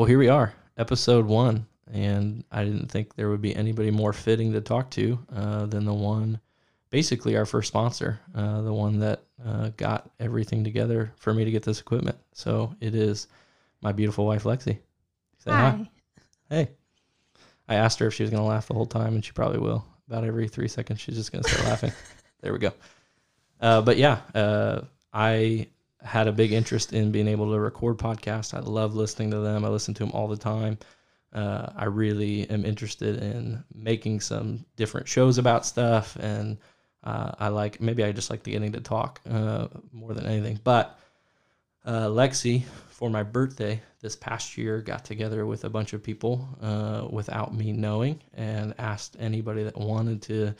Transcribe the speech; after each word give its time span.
Well, 0.00 0.06
here 0.06 0.18
we 0.18 0.30
are, 0.30 0.54
episode 0.78 1.26
one, 1.26 1.66
and 1.92 2.42
I 2.50 2.64
didn't 2.64 2.90
think 2.90 3.14
there 3.14 3.28
would 3.28 3.42
be 3.42 3.54
anybody 3.54 3.90
more 3.90 4.14
fitting 4.14 4.50
to 4.54 4.62
talk 4.62 4.90
to 4.92 5.18
uh, 5.30 5.66
than 5.66 5.84
the 5.84 5.92
one, 5.92 6.40
basically 6.88 7.36
our 7.36 7.44
first 7.44 7.68
sponsor, 7.68 8.18
uh, 8.34 8.62
the 8.62 8.72
one 8.72 8.98
that 9.00 9.24
uh, 9.44 9.72
got 9.76 10.10
everything 10.18 10.64
together 10.64 11.12
for 11.18 11.34
me 11.34 11.44
to 11.44 11.50
get 11.50 11.64
this 11.64 11.80
equipment. 11.80 12.16
So 12.32 12.74
it 12.80 12.94
is 12.94 13.28
my 13.82 13.92
beautiful 13.92 14.24
wife, 14.24 14.44
Lexi. 14.44 14.78
Say 15.36 15.50
Hi. 15.50 15.86
Hey. 16.48 16.70
I 17.68 17.74
asked 17.74 17.98
her 17.98 18.06
if 18.06 18.14
she 18.14 18.22
was 18.22 18.30
going 18.30 18.42
to 18.42 18.48
laugh 18.48 18.68
the 18.68 18.74
whole 18.74 18.86
time, 18.86 19.16
and 19.16 19.22
she 19.22 19.32
probably 19.32 19.58
will. 19.58 19.84
About 20.08 20.24
every 20.24 20.48
three 20.48 20.68
seconds, 20.68 20.98
she's 20.98 21.16
just 21.16 21.30
going 21.30 21.44
to 21.44 21.50
start 21.50 21.66
laughing. 21.66 21.92
There 22.40 22.54
we 22.54 22.58
go. 22.58 22.72
Uh, 23.60 23.82
but 23.82 23.98
yeah, 23.98 24.20
uh, 24.34 24.80
I 25.12 25.66
had 26.02 26.28
a 26.28 26.32
big 26.32 26.52
interest 26.52 26.92
in 26.92 27.12
being 27.12 27.28
able 27.28 27.50
to 27.52 27.58
record 27.58 27.98
podcasts. 27.98 28.54
I 28.54 28.60
love 28.60 28.94
listening 28.94 29.30
to 29.32 29.38
them. 29.38 29.64
I 29.64 29.68
listen 29.68 29.94
to 29.94 30.04
them 30.04 30.12
all 30.12 30.28
the 30.28 30.36
time. 30.36 30.78
Uh, 31.32 31.70
I 31.76 31.84
really 31.84 32.48
am 32.50 32.64
interested 32.64 33.22
in 33.22 33.62
making 33.74 34.20
some 34.20 34.64
different 34.76 35.06
shows 35.06 35.38
about 35.38 35.64
stuff, 35.64 36.16
and 36.18 36.58
uh, 37.04 37.32
I 37.38 37.48
like 37.48 37.80
maybe 37.80 38.02
I 38.02 38.12
just 38.12 38.30
like 38.30 38.42
the 38.42 38.52
getting 38.52 38.72
to 38.72 38.80
talk 38.80 39.20
uh, 39.30 39.68
more 39.92 40.12
than 40.12 40.26
anything. 40.26 40.58
But 40.64 40.98
uh, 41.84 42.06
Lexi, 42.06 42.64
for 42.88 43.10
my 43.10 43.22
birthday 43.22 43.80
this 44.00 44.16
past 44.16 44.58
year, 44.58 44.80
got 44.80 45.04
together 45.04 45.46
with 45.46 45.64
a 45.64 45.70
bunch 45.70 45.92
of 45.92 46.02
people 46.02 46.48
uh, 46.60 47.06
without 47.08 47.54
me 47.54 47.72
knowing, 47.72 48.20
and 48.34 48.74
asked 48.78 49.16
anybody 49.20 49.62
that 49.62 49.76
wanted 49.76 50.22
to 50.22 50.54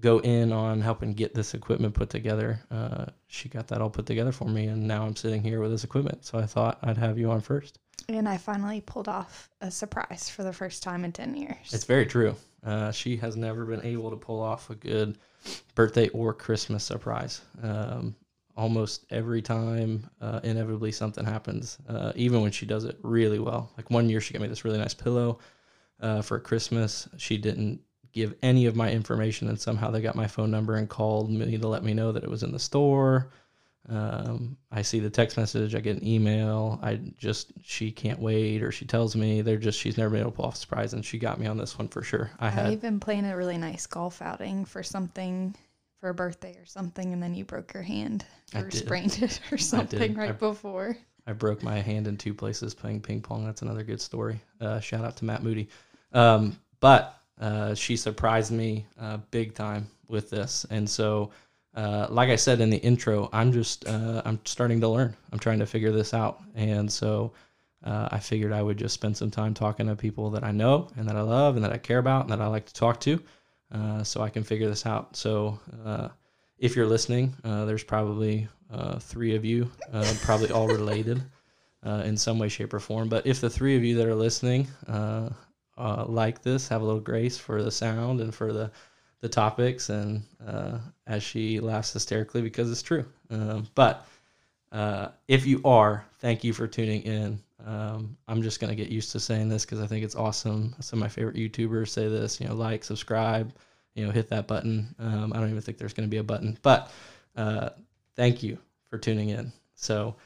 go 0.00 0.18
in 0.20 0.52
on 0.52 0.80
helping 0.80 1.12
get 1.12 1.34
this 1.34 1.54
equipment 1.54 1.94
put 1.94 2.10
together. 2.10 2.60
Uh, 2.70 3.06
she 3.26 3.48
got 3.48 3.68
that 3.68 3.80
all 3.80 3.90
put 3.90 4.06
together 4.06 4.32
for 4.32 4.48
me, 4.48 4.66
and 4.66 4.86
now 4.86 5.04
I'm 5.04 5.16
sitting 5.16 5.42
here 5.42 5.60
with 5.60 5.70
this 5.70 5.84
equipment. 5.84 6.24
So 6.24 6.38
I 6.38 6.46
thought 6.46 6.78
I'd 6.82 6.96
have 6.96 7.18
you 7.18 7.30
on 7.30 7.40
first. 7.40 7.78
And 8.08 8.28
I 8.28 8.38
finally 8.38 8.80
pulled 8.80 9.08
off 9.08 9.48
a 9.60 9.70
surprise 9.70 10.28
for 10.28 10.42
the 10.42 10.52
first 10.52 10.82
time 10.82 11.04
in 11.04 11.12
10 11.12 11.36
years. 11.36 11.72
It's 11.72 11.84
very 11.84 12.06
true. 12.06 12.34
Uh, 12.64 12.90
she 12.90 13.16
has 13.18 13.36
never 13.36 13.64
been 13.64 13.84
able 13.84 14.10
to 14.10 14.16
pull 14.16 14.40
off 14.40 14.70
a 14.70 14.74
good 14.74 15.18
birthday 15.74 16.08
or 16.08 16.34
Christmas 16.34 16.82
surprise. 16.84 17.42
Um, 17.62 18.16
almost 18.56 19.06
every 19.10 19.40
time, 19.40 20.08
uh, 20.20 20.40
inevitably 20.42 20.92
something 20.92 21.24
happens. 21.24 21.78
Uh, 21.88 22.12
even 22.16 22.42
when 22.42 22.52
she 22.52 22.66
does 22.66 22.84
it 22.84 22.98
really 23.02 23.38
well. 23.38 23.70
Like 23.76 23.90
one 23.90 24.08
year, 24.08 24.20
she 24.20 24.34
got 24.34 24.42
me 24.42 24.48
this 24.48 24.64
really 24.64 24.78
nice 24.78 24.94
pillow 24.94 25.38
uh, 26.00 26.22
for 26.22 26.38
Christmas. 26.40 27.08
She 27.16 27.38
didn't 27.38 27.80
give 28.12 28.34
any 28.42 28.66
of 28.66 28.76
my 28.76 28.90
information, 28.90 29.48
and 29.48 29.60
somehow 29.60 29.90
they 29.90 30.00
got 30.00 30.14
my 30.14 30.26
phone 30.26 30.50
number 30.50 30.76
and 30.76 30.88
called 30.88 31.30
me 31.30 31.58
to 31.58 31.68
let 31.68 31.84
me 31.84 31.94
know 31.94 32.12
that 32.12 32.24
it 32.24 32.30
was 32.30 32.42
in 32.42 32.52
the 32.52 32.58
store. 32.58 33.30
Um, 33.88 34.56
I 34.70 34.82
see 34.82 35.00
the 35.00 35.10
text 35.10 35.36
message, 35.36 35.74
I 35.74 35.80
get 35.80 35.96
an 35.96 36.06
email. 36.06 36.78
I 36.82 37.00
just 37.16 37.52
she 37.62 37.90
can't 37.90 38.20
wait, 38.20 38.62
or 38.62 38.70
she 38.70 38.84
tells 38.84 39.16
me 39.16 39.40
they're 39.40 39.56
just 39.56 39.78
she's 39.78 39.96
never 39.96 40.10
been 40.10 40.20
able 40.20 40.30
to 40.30 40.36
pull 40.36 40.44
off 40.46 40.54
a 40.54 40.58
surprise, 40.58 40.92
and 40.92 41.04
she 41.04 41.18
got 41.18 41.40
me 41.40 41.46
on 41.46 41.56
this 41.56 41.78
one 41.78 41.88
for 41.88 42.02
sure. 42.02 42.30
I 42.38 42.50
had 42.50 42.66
I've 42.66 42.80
been 42.82 43.00
playing 43.00 43.24
a 43.24 43.36
really 43.36 43.58
nice 43.58 43.86
golf 43.86 44.20
outing 44.22 44.64
for 44.64 44.82
something 44.82 45.56
for 45.98 46.10
a 46.10 46.14
birthday 46.14 46.56
or 46.58 46.66
something, 46.66 47.12
and 47.12 47.22
then 47.22 47.34
you 47.34 47.44
broke 47.44 47.74
your 47.74 47.82
hand 47.82 48.24
I 48.54 48.60
or 48.60 48.70
sprained 48.70 49.22
it 49.22 49.40
or 49.50 49.58
something 49.58 50.18
I- 50.18 50.26
right 50.26 50.38
before. 50.38 50.96
I 51.26 51.32
broke 51.32 51.62
my 51.62 51.78
hand 51.78 52.06
in 52.08 52.16
two 52.16 52.34
places 52.34 52.74
playing 52.74 53.02
ping 53.02 53.20
pong. 53.20 53.44
That's 53.44 53.62
another 53.62 53.82
good 53.82 54.00
story. 54.00 54.40
Uh, 54.60 54.80
shout 54.80 55.04
out 55.04 55.16
to 55.18 55.24
Matt 55.24 55.42
Moody. 55.42 55.68
Um, 56.12 56.58
but 56.80 57.19
uh, 57.40 57.74
she 57.74 57.96
surprised 57.96 58.52
me 58.52 58.86
uh, 59.00 59.16
big 59.30 59.54
time 59.54 59.86
with 60.08 60.30
this, 60.30 60.66
and 60.70 60.88
so 60.88 61.30
uh, 61.74 62.06
like 62.10 62.28
I 62.28 62.36
said 62.36 62.60
in 62.60 62.68
the 62.68 62.78
intro, 62.78 63.30
I'm 63.32 63.52
just 63.52 63.88
uh, 63.88 64.22
I'm 64.24 64.40
starting 64.44 64.80
to 64.80 64.88
learn. 64.88 65.16
I'm 65.32 65.38
trying 65.38 65.58
to 65.60 65.66
figure 65.66 65.90
this 65.90 66.12
out, 66.12 66.40
and 66.54 66.90
so 66.90 67.32
uh, 67.84 68.08
I 68.10 68.18
figured 68.18 68.52
I 68.52 68.62
would 68.62 68.76
just 68.76 68.94
spend 68.94 69.16
some 69.16 69.30
time 69.30 69.54
talking 69.54 69.86
to 69.86 69.96
people 69.96 70.30
that 70.30 70.44
I 70.44 70.50
know 70.50 70.88
and 70.96 71.08
that 71.08 71.16
I 71.16 71.22
love 71.22 71.56
and 71.56 71.64
that 71.64 71.72
I 71.72 71.78
care 71.78 71.98
about 71.98 72.22
and 72.22 72.32
that 72.32 72.42
I 72.42 72.46
like 72.46 72.66
to 72.66 72.74
talk 72.74 73.00
to, 73.00 73.22
uh, 73.72 74.02
so 74.04 74.20
I 74.20 74.28
can 74.28 74.42
figure 74.42 74.68
this 74.68 74.84
out. 74.84 75.16
So 75.16 75.58
if 76.58 76.76
you're 76.76 76.86
listening, 76.86 77.34
there's 77.42 77.84
probably 77.84 78.48
three 78.98 79.34
of 79.34 79.46
you, 79.46 79.70
probably 80.22 80.50
all 80.50 80.66
related 80.78 81.22
in 81.84 82.18
some 82.18 82.38
way, 82.38 82.50
shape, 82.50 82.74
or 82.74 82.80
form. 82.80 83.08
But 83.08 83.26
if 83.26 83.40
the 83.40 83.48
three 83.48 83.76
of 83.76 83.84
you 83.84 83.96
that 83.96 84.06
are 84.06 84.14
listening 84.14 84.66
uh, 85.78 86.04
like 86.06 86.42
this, 86.42 86.68
have 86.68 86.82
a 86.82 86.84
little 86.84 87.00
grace 87.00 87.38
for 87.38 87.62
the 87.62 87.70
sound 87.70 88.20
and 88.20 88.34
for 88.34 88.52
the 88.52 88.70
the 89.20 89.28
topics, 89.28 89.90
and 89.90 90.22
uh, 90.46 90.78
as 91.06 91.22
she 91.22 91.60
laughs 91.60 91.92
hysterically 91.92 92.40
because 92.40 92.70
it's 92.70 92.82
true. 92.82 93.04
Um, 93.30 93.66
but 93.74 94.06
uh, 94.72 95.08
if 95.28 95.46
you 95.46 95.60
are, 95.64 96.04
thank 96.18 96.42
you 96.42 96.52
for 96.52 96.66
tuning 96.66 97.02
in. 97.02 97.38
Um, 97.66 98.16
I'm 98.28 98.42
just 98.42 98.60
gonna 98.60 98.74
get 98.74 98.88
used 98.88 99.12
to 99.12 99.20
saying 99.20 99.48
this 99.48 99.64
because 99.64 99.80
I 99.80 99.86
think 99.86 100.04
it's 100.04 100.16
awesome. 100.16 100.74
Some 100.80 100.98
of 100.98 101.02
my 101.02 101.08
favorite 101.08 101.36
YouTubers 101.36 101.88
say 101.88 102.08
this. 102.08 102.40
You 102.40 102.48
know, 102.48 102.54
like, 102.54 102.82
subscribe, 102.82 103.52
you 103.94 104.06
know, 104.06 104.10
hit 104.10 104.28
that 104.30 104.46
button. 104.46 104.94
Um, 104.98 105.32
I 105.34 105.40
don't 105.40 105.50
even 105.50 105.60
think 105.60 105.76
there's 105.76 105.92
gonna 105.92 106.08
be 106.08 106.18
a 106.18 106.22
button, 106.22 106.58
but 106.62 106.90
uh, 107.36 107.70
thank 108.16 108.42
you 108.42 108.58
for 108.88 108.98
tuning 108.98 109.30
in. 109.30 109.52
So, 109.74 110.16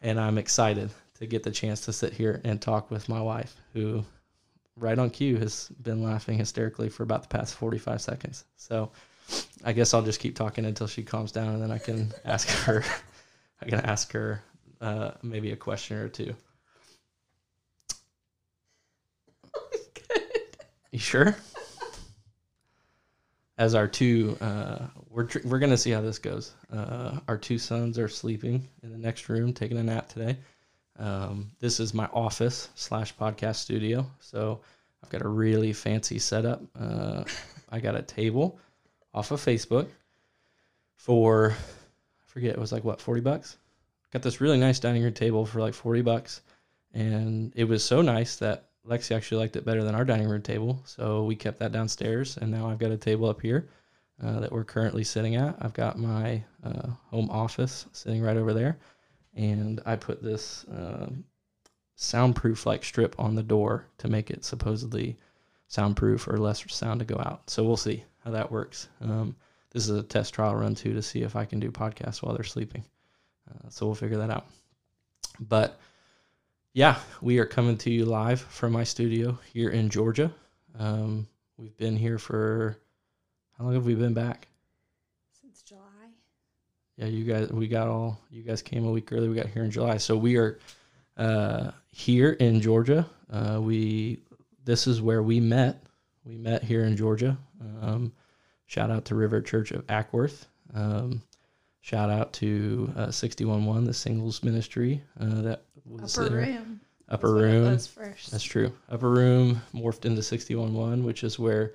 and 0.00 0.18
I'm 0.18 0.38
excited 0.38 0.90
to 1.18 1.26
get 1.26 1.42
the 1.42 1.50
chance 1.50 1.82
to 1.82 1.92
sit 1.92 2.14
here 2.14 2.40
and 2.44 2.60
talk 2.60 2.90
with 2.90 3.08
my 3.08 3.20
wife, 3.20 3.54
who, 3.74 4.04
right 4.80 4.98
on 4.98 5.10
cue, 5.10 5.36
has 5.38 5.68
been 5.82 6.02
laughing 6.02 6.38
hysterically 6.38 6.88
for 6.88 7.02
about 7.02 7.22
the 7.22 7.28
past 7.28 7.54
45 7.54 8.00
seconds. 8.00 8.44
So, 8.56 8.90
I 9.64 9.72
guess 9.72 9.94
I'll 9.94 10.02
just 10.02 10.20
keep 10.20 10.34
talking 10.34 10.64
until 10.64 10.86
she 10.86 11.02
calms 11.02 11.32
down, 11.32 11.48
and 11.54 11.62
then 11.62 11.70
I 11.70 11.78
can 11.78 12.12
ask 12.24 12.48
her. 12.64 12.82
I 13.62 13.66
can 13.68 13.80
ask 13.80 14.10
her 14.12 14.42
uh, 14.80 15.12
maybe 15.22 15.52
a 15.52 15.56
question 15.56 15.98
or 15.98 16.08
two. 16.08 16.34
You 20.92 20.98
sure? 20.98 21.36
As 23.58 23.76
our 23.76 23.86
two, 23.86 24.36
uh, 24.40 24.88
we're 25.08 25.24
tr- 25.24 25.46
we're 25.46 25.60
gonna 25.60 25.76
see 25.76 25.92
how 25.92 26.00
this 26.00 26.18
goes. 26.18 26.52
Uh, 26.72 27.20
our 27.28 27.38
two 27.38 27.58
sons 27.58 27.96
are 27.96 28.08
sleeping 28.08 28.66
in 28.82 28.90
the 28.90 28.98
next 28.98 29.28
room, 29.28 29.52
taking 29.52 29.78
a 29.78 29.84
nap 29.84 30.08
today. 30.08 30.38
Um, 31.00 31.50
this 31.60 31.80
is 31.80 31.94
my 31.94 32.06
office 32.12 32.68
slash 32.74 33.16
podcast 33.16 33.56
studio, 33.56 34.06
so 34.20 34.60
I've 35.02 35.08
got 35.08 35.22
a 35.22 35.28
really 35.28 35.72
fancy 35.72 36.18
setup. 36.18 36.60
Uh, 36.78 37.24
I 37.70 37.80
got 37.80 37.96
a 37.96 38.02
table 38.02 38.58
off 39.14 39.30
of 39.30 39.40
Facebook 39.40 39.88
for 40.96 41.52
I 41.52 42.26
forget 42.26 42.52
it 42.52 42.60
was 42.60 42.70
like 42.70 42.84
what 42.84 43.00
forty 43.00 43.22
bucks. 43.22 43.56
Got 44.12 44.22
this 44.22 44.42
really 44.42 44.58
nice 44.58 44.78
dining 44.78 45.02
room 45.02 45.14
table 45.14 45.46
for 45.46 45.60
like 45.60 45.72
forty 45.72 46.02
bucks, 46.02 46.42
and 46.92 47.50
it 47.56 47.64
was 47.64 47.82
so 47.82 48.02
nice 48.02 48.36
that 48.36 48.66
Lexi 48.86 49.16
actually 49.16 49.38
liked 49.38 49.56
it 49.56 49.64
better 49.64 49.82
than 49.82 49.94
our 49.94 50.04
dining 50.04 50.28
room 50.28 50.42
table, 50.42 50.82
so 50.84 51.24
we 51.24 51.34
kept 51.34 51.60
that 51.60 51.72
downstairs, 51.72 52.36
and 52.36 52.50
now 52.50 52.68
I've 52.68 52.78
got 52.78 52.90
a 52.90 52.96
table 52.98 53.28
up 53.28 53.40
here 53.40 53.68
uh, 54.22 54.40
that 54.40 54.52
we're 54.52 54.64
currently 54.64 55.04
sitting 55.04 55.36
at. 55.36 55.56
I've 55.60 55.72
got 55.72 55.98
my 55.98 56.44
uh, 56.62 56.88
home 57.10 57.30
office 57.30 57.86
sitting 57.92 58.20
right 58.20 58.36
over 58.36 58.52
there, 58.52 58.78
and 59.34 59.80
I 59.86 59.96
put 59.96 60.22
this 60.22 60.64
um 60.70 61.24
soundproof 62.00 62.64
like 62.64 62.82
strip 62.82 63.14
on 63.18 63.34
the 63.34 63.42
door 63.42 63.84
to 63.98 64.08
make 64.08 64.30
it 64.30 64.42
supposedly 64.42 65.18
soundproof 65.68 66.26
or 66.26 66.38
less 66.38 66.64
sound 66.72 66.98
to 67.00 67.04
go 67.04 67.16
out. 67.16 67.48
So 67.48 67.62
we'll 67.62 67.76
see 67.76 68.02
how 68.24 68.30
that 68.30 68.50
works. 68.50 68.88
Um, 69.02 69.36
this 69.70 69.86
is 69.86 69.96
a 69.96 70.02
test 70.02 70.32
trial 70.32 70.56
run 70.56 70.74
too 70.74 70.94
to 70.94 71.02
see 71.02 71.22
if 71.22 71.36
I 71.36 71.44
can 71.44 71.60
do 71.60 71.70
podcasts 71.70 72.22
while 72.22 72.34
they're 72.34 72.42
sleeping. 72.42 72.84
Uh, 73.48 73.68
so 73.68 73.86
we'll 73.86 73.94
figure 73.94 74.16
that 74.16 74.30
out. 74.30 74.46
But 75.38 75.78
yeah, 76.72 76.98
we 77.20 77.38
are 77.38 77.46
coming 77.46 77.76
to 77.78 77.90
you 77.90 78.06
live 78.06 78.40
from 78.40 78.72
my 78.72 78.84
studio 78.84 79.38
here 79.52 79.70
in 79.70 79.90
Georgia. 79.90 80.32
Um, 80.78 81.28
we've 81.58 81.76
been 81.76 81.96
here 81.96 82.18
for 82.18 82.78
how 83.58 83.64
long 83.64 83.74
have 83.74 83.86
we 83.86 83.94
been 83.94 84.14
back? 84.14 84.48
Yeah, 87.00 87.06
you 87.06 87.24
guys, 87.24 87.48
we 87.50 87.66
got 87.66 87.88
all, 87.88 88.20
you 88.30 88.42
guys 88.42 88.60
came 88.60 88.84
a 88.84 88.90
week 88.90 89.10
early. 89.10 89.26
We 89.30 89.34
got 89.34 89.46
here 89.46 89.64
in 89.64 89.70
July. 89.70 89.96
So 89.96 90.18
we 90.18 90.36
are 90.36 90.58
uh, 91.16 91.70
here 91.90 92.32
in 92.32 92.60
Georgia. 92.60 93.06
Uh, 93.32 93.58
we, 93.58 94.18
this 94.66 94.86
is 94.86 95.00
where 95.00 95.22
we 95.22 95.40
met. 95.40 95.82
We 96.26 96.36
met 96.36 96.62
here 96.62 96.84
in 96.84 96.98
Georgia. 96.98 97.38
Um, 97.80 98.12
shout 98.66 98.90
out 98.90 99.06
to 99.06 99.14
River 99.14 99.40
Church 99.40 99.70
of 99.70 99.86
Acworth. 99.86 100.44
Um, 100.74 101.22
shout 101.80 102.10
out 102.10 102.34
to 102.34 102.92
uh, 102.94 103.10
611, 103.10 103.84
the 103.86 103.94
singles 103.94 104.42
ministry 104.42 105.02
uh, 105.18 105.40
that 105.40 105.62
was 105.86 106.18
Upper 106.18 106.28
there. 106.28 106.38
room. 106.40 106.80
Upper 107.08 107.62
That's 107.62 107.96
room. 107.96 108.08
first. 108.08 108.30
That's 108.30 108.44
true. 108.44 108.74
Upper 108.90 109.08
room 109.08 109.62
morphed 109.74 110.04
into 110.04 110.22
611, 110.22 111.02
which 111.02 111.24
is 111.24 111.38
where 111.38 111.72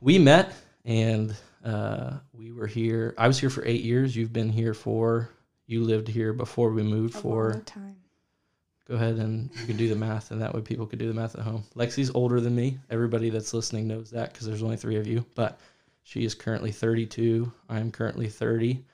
we 0.00 0.18
met, 0.18 0.52
and 0.84 1.36
uh, 1.64 2.18
we 2.32 2.52
were 2.52 2.66
here. 2.66 3.14
I 3.18 3.26
was 3.26 3.38
here 3.38 3.50
for 3.50 3.64
eight 3.66 3.82
years. 3.82 4.14
You've 4.14 4.32
been 4.32 4.50
here 4.50 4.74
for. 4.74 5.30
You 5.66 5.82
lived 5.82 6.08
here 6.08 6.32
before 6.32 6.70
we 6.70 6.82
moved 6.82 7.14
a 7.14 7.18
for. 7.18 7.50
long 7.52 7.62
time. 7.62 7.96
Go 8.86 8.96
ahead 8.96 9.14
and 9.16 9.48
you 9.58 9.66
can 9.66 9.78
do 9.78 9.88
the 9.88 9.96
math, 9.96 10.30
and 10.30 10.42
that 10.42 10.54
way 10.54 10.60
people 10.60 10.84
could 10.84 10.98
do 10.98 11.08
the 11.08 11.14
math 11.14 11.34
at 11.36 11.40
home. 11.40 11.64
Lexi's 11.74 12.10
older 12.14 12.38
than 12.38 12.54
me. 12.54 12.78
Everybody 12.90 13.30
that's 13.30 13.54
listening 13.54 13.88
knows 13.88 14.10
that 14.10 14.32
because 14.32 14.46
there's 14.46 14.62
only 14.62 14.76
three 14.76 14.96
of 14.96 15.06
you. 15.06 15.24
But 15.34 15.58
she 16.02 16.26
is 16.26 16.34
currently 16.34 16.70
32. 16.70 17.50
I 17.70 17.78
am 17.80 17.90
currently 17.90 18.28
30, 18.28 18.84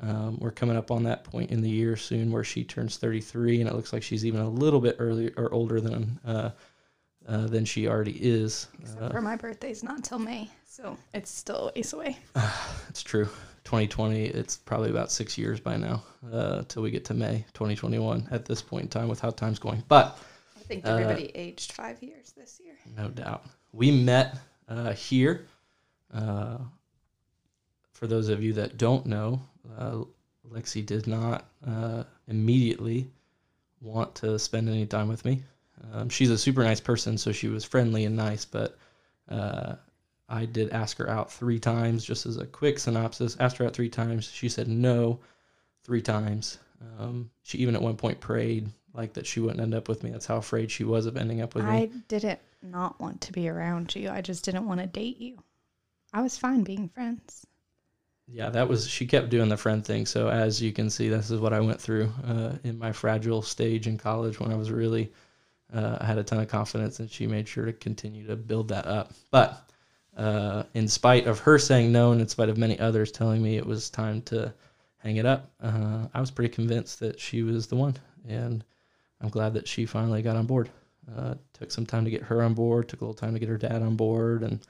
Um, 0.00 0.38
we're 0.40 0.50
coming 0.50 0.78
up 0.78 0.90
on 0.90 1.02
that 1.02 1.24
point 1.24 1.50
in 1.50 1.60
the 1.60 1.68
year 1.68 1.94
soon 1.94 2.32
where 2.32 2.42
she 2.42 2.64
turns 2.64 2.96
33, 2.96 3.60
and 3.60 3.68
it 3.68 3.74
looks 3.76 3.92
like 3.92 4.02
she's 4.02 4.24
even 4.24 4.40
a 4.40 4.48
little 4.48 4.80
bit 4.80 4.96
earlier 4.98 5.32
or 5.36 5.52
older 5.52 5.78
than 5.78 6.18
uh, 6.24 6.50
uh, 7.28 7.46
than 7.46 7.64
she 7.64 7.88
already 7.88 8.18
is. 8.20 8.68
Except 8.80 9.02
Uh, 9.02 9.10
for 9.10 9.20
my 9.20 9.36
birthday's 9.36 9.82
not 9.82 10.04
till 10.04 10.18
May, 10.18 10.50
so 10.66 10.96
it's 11.12 11.30
still 11.30 11.70
a 11.74 11.78
ways 11.78 11.92
away. 11.92 12.18
it's 12.88 13.02
true. 13.02 13.28
2020, 13.64 14.26
it's 14.26 14.56
probably 14.58 14.90
about 14.90 15.10
six 15.10 15.38
years 15.38 15.58
by 15.58 15.76
now 15.76 16.02
uh, 16.30 16.62
till 16.68 16.82
we 16.82 16.90
get 16.90 17.04
to 17.06 17.14
May 17.14 17.46
2021 17.54 18.28
at 18.30 18.44
this 18.44 18.60
point 18.60 18.82
in 18.82 18.88
time 18.88 19.08
with 19.08 19.20
how 19.20 19.30
time's 19.30 19.58
going. 19.58 19.82
But 19.88 20.18
I 20.56 20.60
think 20.60 20.84
everybody 20.84 21.30
aged 21.34 21.72
five 21.72 22.02
years 22.02 22.32
this 22.36 22.60
year. 22.62 22.74
no 22.96 23.08
doubt. 23.08 23.44
We 23.72 23.90
met 23.90 24.36
uh, 24.68 24.92
here. 24.92 25.46
Uh, 26.12 26.58
for 27.92 28.06
those 28.06 28.28
of 28.28 28.42
you 28.42 28.52
that 28.54 28.76
don't 28.76 29.06
know, 29.06 29.40
uh, 29.78 30.02
Lexi 30.50 30.84
did 30.84 31.06
not 31.06 31.46
uh, 31.66 32.04
immediately 32.28 33.10
want 33.80 34.14
to 34.16 34.38
spend 34.38 34.68
any 34.68 34.86
time 34.86 35.08
with 35.08 35.24
me. 35.24 35.42
Um, 35.92 36.08
she's 36.08 36.30
a 36.30 36.38
super 36.38 36.62
nice 36.62 36.80
person, 36.80 37.18
so 37.18 37.32
she 37.32 37.48
was 37.48 37.64
friendly 37.64 38.04
and 38.04 38.16
nice, 38.16 38.44
but 38.44 38.78
uh, 39.28 39.74
I 40.28 40.46
did 40.46 40.70
ask 40.70 40.96
her 40.98 41.08
out 41.08 41.32
three 41.32 41.58
times, 41.58 42.04
just 42.04 42.26
as 42.26 42.36
a 42.36 42.46
quick 42.46 42.78
synopsis. 42.78 43.36
Asked 43.40 43.58
her 43.58 43.66
out 43.66 43.74
three 43.74 43.88
times. 43.90 44.30
She 44.30 44.48
said 44.48 44.68
no 44.68 45.20
three 45.84 46.02
times. 46.02 46.58
Um, 46.98 47.30
she 47.42 47.58
even 47.58 47.74
at 47.74 47.82
one 47.82 47.96
point 47.96 48.20
prayed 48.20 48.68
like 48.92 49.12
that 49.14 49.26
she 49.26 49.40
wouldn't 49.40 49.60
end 49.60 49.74
up 49.74 49.88
with 49.88 50.02
me. 50.02 50.10
That's 50.10 50.26
how 50.26 50.36
afraid 50.36 50.70
she 50.70 50.84
was 50.84 51.06
of 51.06 51.16
ending 51.16 51.40
up 51.40 51.54
with 51.54 51.64
me. 51.64 51.70
I 51.70 51.86
didn't 52.08 52.40
not 52.62 52.98
want 53.00 53.20
to 53.22 53.32
be 53.32 53.48
around 53.48 53.94
you. 53.94 54.08
I 54.08 54.20
just 54.20 54.44
didn't 54.44 54.66
want 54.66 54.80
to 54.80 54.86
date 54.86 55.18
you. 55.18 55.42
I 56.12 56.22
was 56.22 56.38
fine 56.38 56.62
being 56.62 56.88
friends. 56.88 57.46
yeah, 58.26 58.48
that 58.50 58.68
was 58.68 58.88
she 58.88 59.06
kept 59.06 59.28
doing 59.30 59.48
the 59.48 59.56
friend 59.56 59.84
thing. 59.84 60.06
So 60.06 60.28
as 60.28 60.62
you 60.62 60.72
can 60.72 60.88
see, 60.90 61.08
this 61.08 61.30
is 61.30 61.40
what 61.40 61.52
I 61.52 61.60
went 61.60 61.80
through 61.80 62.12
uh, 62.26 62.52
in 62.62 62.78
my 62.78 62.92
fragile 62.92 63.42
stage 63.42 63.86
in 63.86 63.98
college 63.98 64.38
when 64.40 64.52
I 64.52 64.56
was 64.56 64.70
really 64.70 65.12
uh, 65.74 65.98
I 66.00 66.04
had 66.04 66.18
a 66.18 66.24
ton 66.24 66.40
of 66.40 66.48
confidence, 66.48 67.00
and 67.00 67.10
she 67.10 67.26
made 67.26 67.48
sure 67.48 67.64
to 67.64 67.72
continue 67.72 68.26
to 68.26 68.36
build 68.36 68.68
that 68.68 68.86
up. 68.86 69.12
But 69.30 69.68
uh, 70.16 70.64
in 70.74 70.86
spite 70.88 71.26
of 71.26 71.40
her 71.40 71.58
saying 71.58 71.90
no, 71.90 72.12
and 72.12 72.20
in 72.20 72.28
spite 72.28 72.48
of 72.48 72.56
many 72.56 72.78
others 72.78 73.10
telling 73.10 73.42
me 73.42 73.56
it 73.56 73.66
was 73.66 73.90
time 73.90 74.22
to 74.22 74.54
hang 74.98 75.16
it 75.16 75.26
up, 75.26 75.50
uh, 75.62 76.06
I 76.14 76.20
was 76.20 76.30
pretty 76.30 76.54
convinced 76.54 77.00
that 77.00 77.18
she 77.18 77.42
was 77.42 77.66
the 77.66 77.76
one, 77.76 77.96
and 78.28 78.64
I'm 79.20 79.28
glad 79.28 79.54
that 79.54 79.66
she 79.66 79.84
finally 79.86 80.22
got 80.22 80.36
on 80.36 80.46
board. 80.46 80.70
Uh, 81.16 81.34
took 81.52 81.70
some 81.70 81.84
time 81.84 82.04
to 82.04 82.10
get 82.10 82.22
her 82.22 82.42
on 82.42 82.54
board. 82.54 82.88
Took 82.88 83.00
a 83.00 83.04
little 83.04 83.14
time 83.14 83.34
to 83.34 83.40
get 83.40 83.48
her 83.48 83.58
dad 83.58 83.82
on 83.82 83.96
board, 83.96 84.42
and 84.42 84.60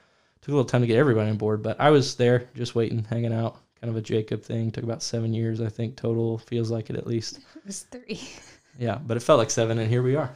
took 0.41 0.49
a 0.49 0.51
little 0.51 0.65
time 0.65 0.81
to 0.81 0.87
get 0.87 0.97
everybody 0.97 1.29
on 1.29 1.37
board. 1.37 1.61
But 1.61 1.79
I 1.79 1.91
was 1.91 2.15
there, 2.15 2.49
just 2.55 2.75
waiting, 2.75 3.03
hanging 3.03 3.33
out. 3.33 3.57
Kind 3.79 3.91
of 3.91 3.97
a 3.97 4.01
Jacob 4.01 4.41
thing. 4.41 4.71
Took 4.71 4.83
about 4.83 5.03
seven 5.03 5.33
years, 5.33 5.61
I 5.61 5.69
think, 5.69 5.95
total. 5.95 6.39
Feels 6.39 6.71
like 6.71 6.89
it 6.89 6.95
at 6.95 7.07
least. 7.07 7.39
It 7.55 7.65
was 7.67 7.81
three. 7.83 8.21
Yeah, 8.77 8.99
but 9.05 9.17
it 9.17 9.21
felt 9.21 9.39
like 9.39 9.49
seven, 9.49 9.79
and 9.79 9.89
here 9.89 10.03
we 10.03 10.15
are, 10.15 10.35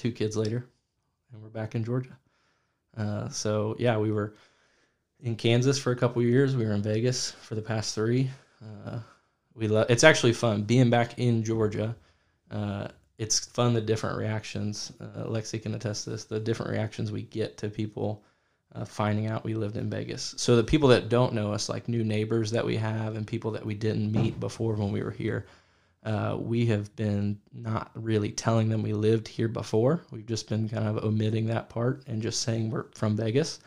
two 0.00 0.10
kids 0.10 0.34
later, 0.34 0.66
and 1.30 1.42
we're 1.42 1.50
back 1.50 1.74
in 1.74 1.84
Georgia. 1.84 2.16
Uh, 2.96 3.28
so 3.28 3.76
yeah, 3.78 3.98
we 3.98 4.10
were 4.10 4.34
in 5.20 5.36
Kansas 5.36 5.78
for 5.78 5.92
a 5.92 5.96
couple 5.96 6.22
years. 6.22 6.56
We 6.56 6.64
were 6.64 6.72
in 6.72 6.82
Vegas 6.82 7.32
for 7.32 7.54
the 7.54 7.60
past 7.60 7.94
three. 7.94 8.30
Uh, 8.64 9.00
we 9.54 9.68
love. 9.68 9.86
It's 9.90 10.02
actually 10.02 10.32
fun 10.32 10.62
being 10.62 10.88
back 10.88 11.18
in 11.18 11.44
Georgia. 11.44 11.94
Uh, 12.50 12.88
it's 13.18 13.40
fun 13.40 13.74
the 13.74 13.80
different 13.82 14.16
reactions. 14.16 14.90
Uh, 14.98 15.24
Lexi 15.24 15.60
can 15.62 15.74
attest 15.74 16.04
to 16.04 16.10
this. 16.10 16.24
The 16.24 16.40
different 16.40 16.72
reactions 16.72 17.12
we 17.12 17.22
get 17.22 17.58
to 17.58 17.68
people 17.68 18.24
uh, 18.74 18.86
finding 18.86 19.26
out 19.26 19.44
we 19.44 19.52
lived 19.52 19.76
in 19.76 19.90
Vegas. 19.90 20.34
So 20.38 20.56
the 20.56 20.64
people 20.64 20.88
that 20.88 21.10
don't 21.10 21.34
know 21.34 21.52
us, 21.52 21.68
like 21.68 21.88
new 21.88 22.04
neighbors 22.04 22.50
that 22.52 22.64
we 22.64 22.76
have, 22.76 23.16
and 23.16 23.26
people 23.26 23.50
that 23.50 23.66
we 23.66 23.74
didn't 23.74 24.10
meet 24.10 24.40
before 24.40 24.74
when 24.76 24.92
we 24.92 25.02
were 25.02 25.10
here, 25.10 25.44
uh, 26.04 26.36
we 26.38 26.66
have 26.66 26.94
been 26.96 27.38
not 27.52 27.90
really 27.94 28.30
telling 28.30 28.68
them 28.68 28.82
we 28.82 28.92
lived 28.92 29.28
here 29.28 29.48
before. 29.48 30.00
We've 30.10 30.26
just 30.26 30.48
been 30.48 30.68
kind 30.68 30.86
of 30.86 31.04
omitting 31.04 31.46
that 31.46 31.68
part 31.68 32.04
and 32.06 32.22
just 32.22 32.42
saying 32.42 32.70
we're 32.70 32.86
from 32.94 33.16
Vegas. 33.16 33.60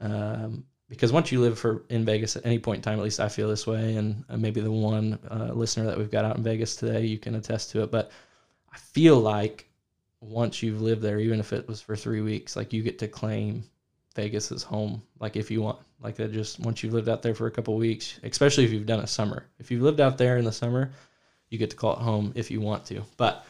Um, 0.00 0.64
because 0.88 1.12
once 1.12 1.32
you 1.32 1.40
live 1.40 1.58
for 1.58 1.84
in 1.88 2.04
Vegas 2.04 2.36
at 2.36 2.46
any 2.46 2.58
point 2.58 2.78
in 2.78 2.82
time, 2.82 2.98
at 2.98 3.04
least 3.04 3.18
I 3.18 3.28
feel 3.28 3.48
this 3.48 3.66
way, 3.66 3.96
and 3.96 4.24
uh, 4.28 4.36
maybe 4.36 4.60
the 4.60 4.70
one 4.70 5.18
uh, 5.30 5.52
listener 5.52 5.86
that 5.86 5.98
we've 5.98 6.10
got 6.10 6.24
out 6.24 6.36
in 6.36 6.42
Vegas 6.42 6.76
today, 6.76 7.04
you 7.04 7.18
can 7.18 7.34
attest 7.34 7.70
to 7.70 7.82
it. 7.82 7.90
But 7.90 8.12
I 8.72 8.76
feel 8.76 9.18
like 9.18 9.68
once 10.20 10.62
you've 10.62 10.82
lived 10.82 11.02
there, 11.02 11.18
even 11.18 11.40
if 11.40 11.52
it 11.52 11.66
was 11.66 11.80
for 11.80 11.96
three 11.96 12.20
weeks, 12.20 12.54
like 12.54 12.72
you 12.72 12.82
get 12.82 12.98
to 13.00 13.08
claim 13.08 13.64
Vegas 14.14 14.52
as 14.52 14.62
home, 14.62 15.02
like 15.20 15.36
if 15.36 15.50
you 15.50 15.62
want. 15.62 15.78
Like 16.00 16.16
that, 16.16 16.32
just 16.32 16.60
once 16.60 16.82
you've 16.82 16.92
lived 16.92 17.08
out 17.08 17.22
there 17.22 17.34
for 17.34 17.46
a 17.46 17.50
couple 17.50 17.74
weeks, 17.76 18.20
especially 18.22 18.64
if 18.64 18.72
you've 18.72 18.84
done 18.84 19.00
a 19.00 19.06
summer. 19.06 19.46
If 19.58 19.70
you've 19.70 19.80
lived 19.80 20.00
out 20.00 20.18
there 20.18 20.36
in 20.36 20.44
the 20.44 20.52
summer, 20.52 20.92
you 21.54 21.58
get 21.58 21.70
to 21.70 21.76
call 21.76 21.92
it 21.92 22.00
home 22.00 22.32
if 22.34 22.50
you 22.50 22.60
want 22.60 22.84
to. 22.86 23.02
But 23.16 23.46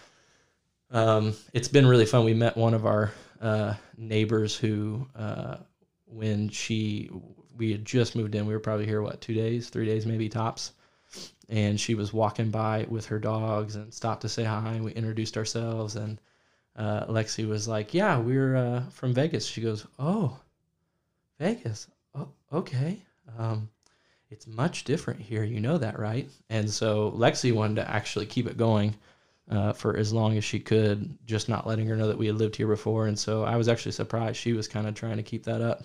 um, 0.90 1.34
it's 1.54 1.68
been 1.68 1.86
really 1.86 2.04
fun. 2.04 2.24
We 2.24 2.34
met 2.34 2.56
one 2.56 2.74
of 2.74 2.84
our 2.84 3.10
uh, 3.40 3.74
neighbors 3.96 4.54
who, 4.54 5.08
uh, 5.16 5.56
when 6.04 6.50
she, 6.50 7.10
we 7.56 7.72
had 7.72 7.84
just 7.84 8.14
moved 8.14 8.34
in, 8.34 8.46
we 8.46 8.52
were 8.52 8.60
probably 8.60 8.84
here, 8.84 9.00
what, 9.00 9.22
two 9.22 9.34
days, 9.34 9.70
three 9.70 9.86
days, 9.86 10.04
maybe 10.04 10.28
tops. 10.28 10.72
And 11.48 11.80
she 11.80 11.94
was 11.94 12.12
walking 12.12 12.50
by 12.50 12.86
with 12.88 13.06
her 13.06 13.18
dogs 13.18 13.74
and 13.76 13.92
stopped 13.92 14.22
to 14.22 14.28
say 14.28 14.44
hi. 14.44 14.74
And 14.74 14.84
we 14.84 14.92
introduced 14.92 15.36
ourselves. 15.36 15.96
And 15.96 16.20
uh, 16.76 17.06
Lexi 17.06 17.48
was 17.48 17.66
like, 17.66 17.94
Yeah, 17.94 18.18
we're 18.18 18.56
uh, 18.56 18.82
from 18.90 19.14
Vegas. 19.14 19.46
She 19.46 19.60
goes, 19.60 19.86
Oh, 19.98 20.38
Vegas. 21.38 21.88
Oh, 22.14 22.28
okay. 22.52 22.98
Um, 23.38 23.68
it's 24.30 24.46
much 24.46 24.84
different 24.84 25.20
here. 25.20 25.44
You 25.44 25.60
know 25.60 25.78
that, 25.78 25.98
right? 25.98 26.28
And 26.50 26.68
so 26.68 27.12
Lexi 27.12 27.52
wanted 27.52 27.76
to 27.76 27.90
actually 27.90 28.26
keep 28.26 28.46
it 28.46 28.56
going 28.56 28.94
uh, 29.50 29.72
for 29.72 29.96
as 29.96 30.12
long 30.12 30.36
as 30.36 30.44
she 30.44 30.58
could, 30.58 31.16
just 31.26 31.48
not 31.48 31.66
letting 31.66 31.86
her 31.86 31.96
know 31.96 32.08
that 32.08 32.18
we 32.18 32.26
had 32.26 32.36
lived 32.36 32.56
here 32.56 32.66
before. 32.66 33.06
And 33.06 33.18
so 33.18 33.44
I 33.44 33.56
was 33.56 33.68
actually 33.68 33.92
surprised 33.92 34.36
she 34.36 34.52
was 34.52 34.68
kind 34.68 34.86
of 34.86 34.94
trying 34.94 35.16
to 35.16 35.22
keep 35.22 35.44
that 35.44 35.60
up. 35.60 35.82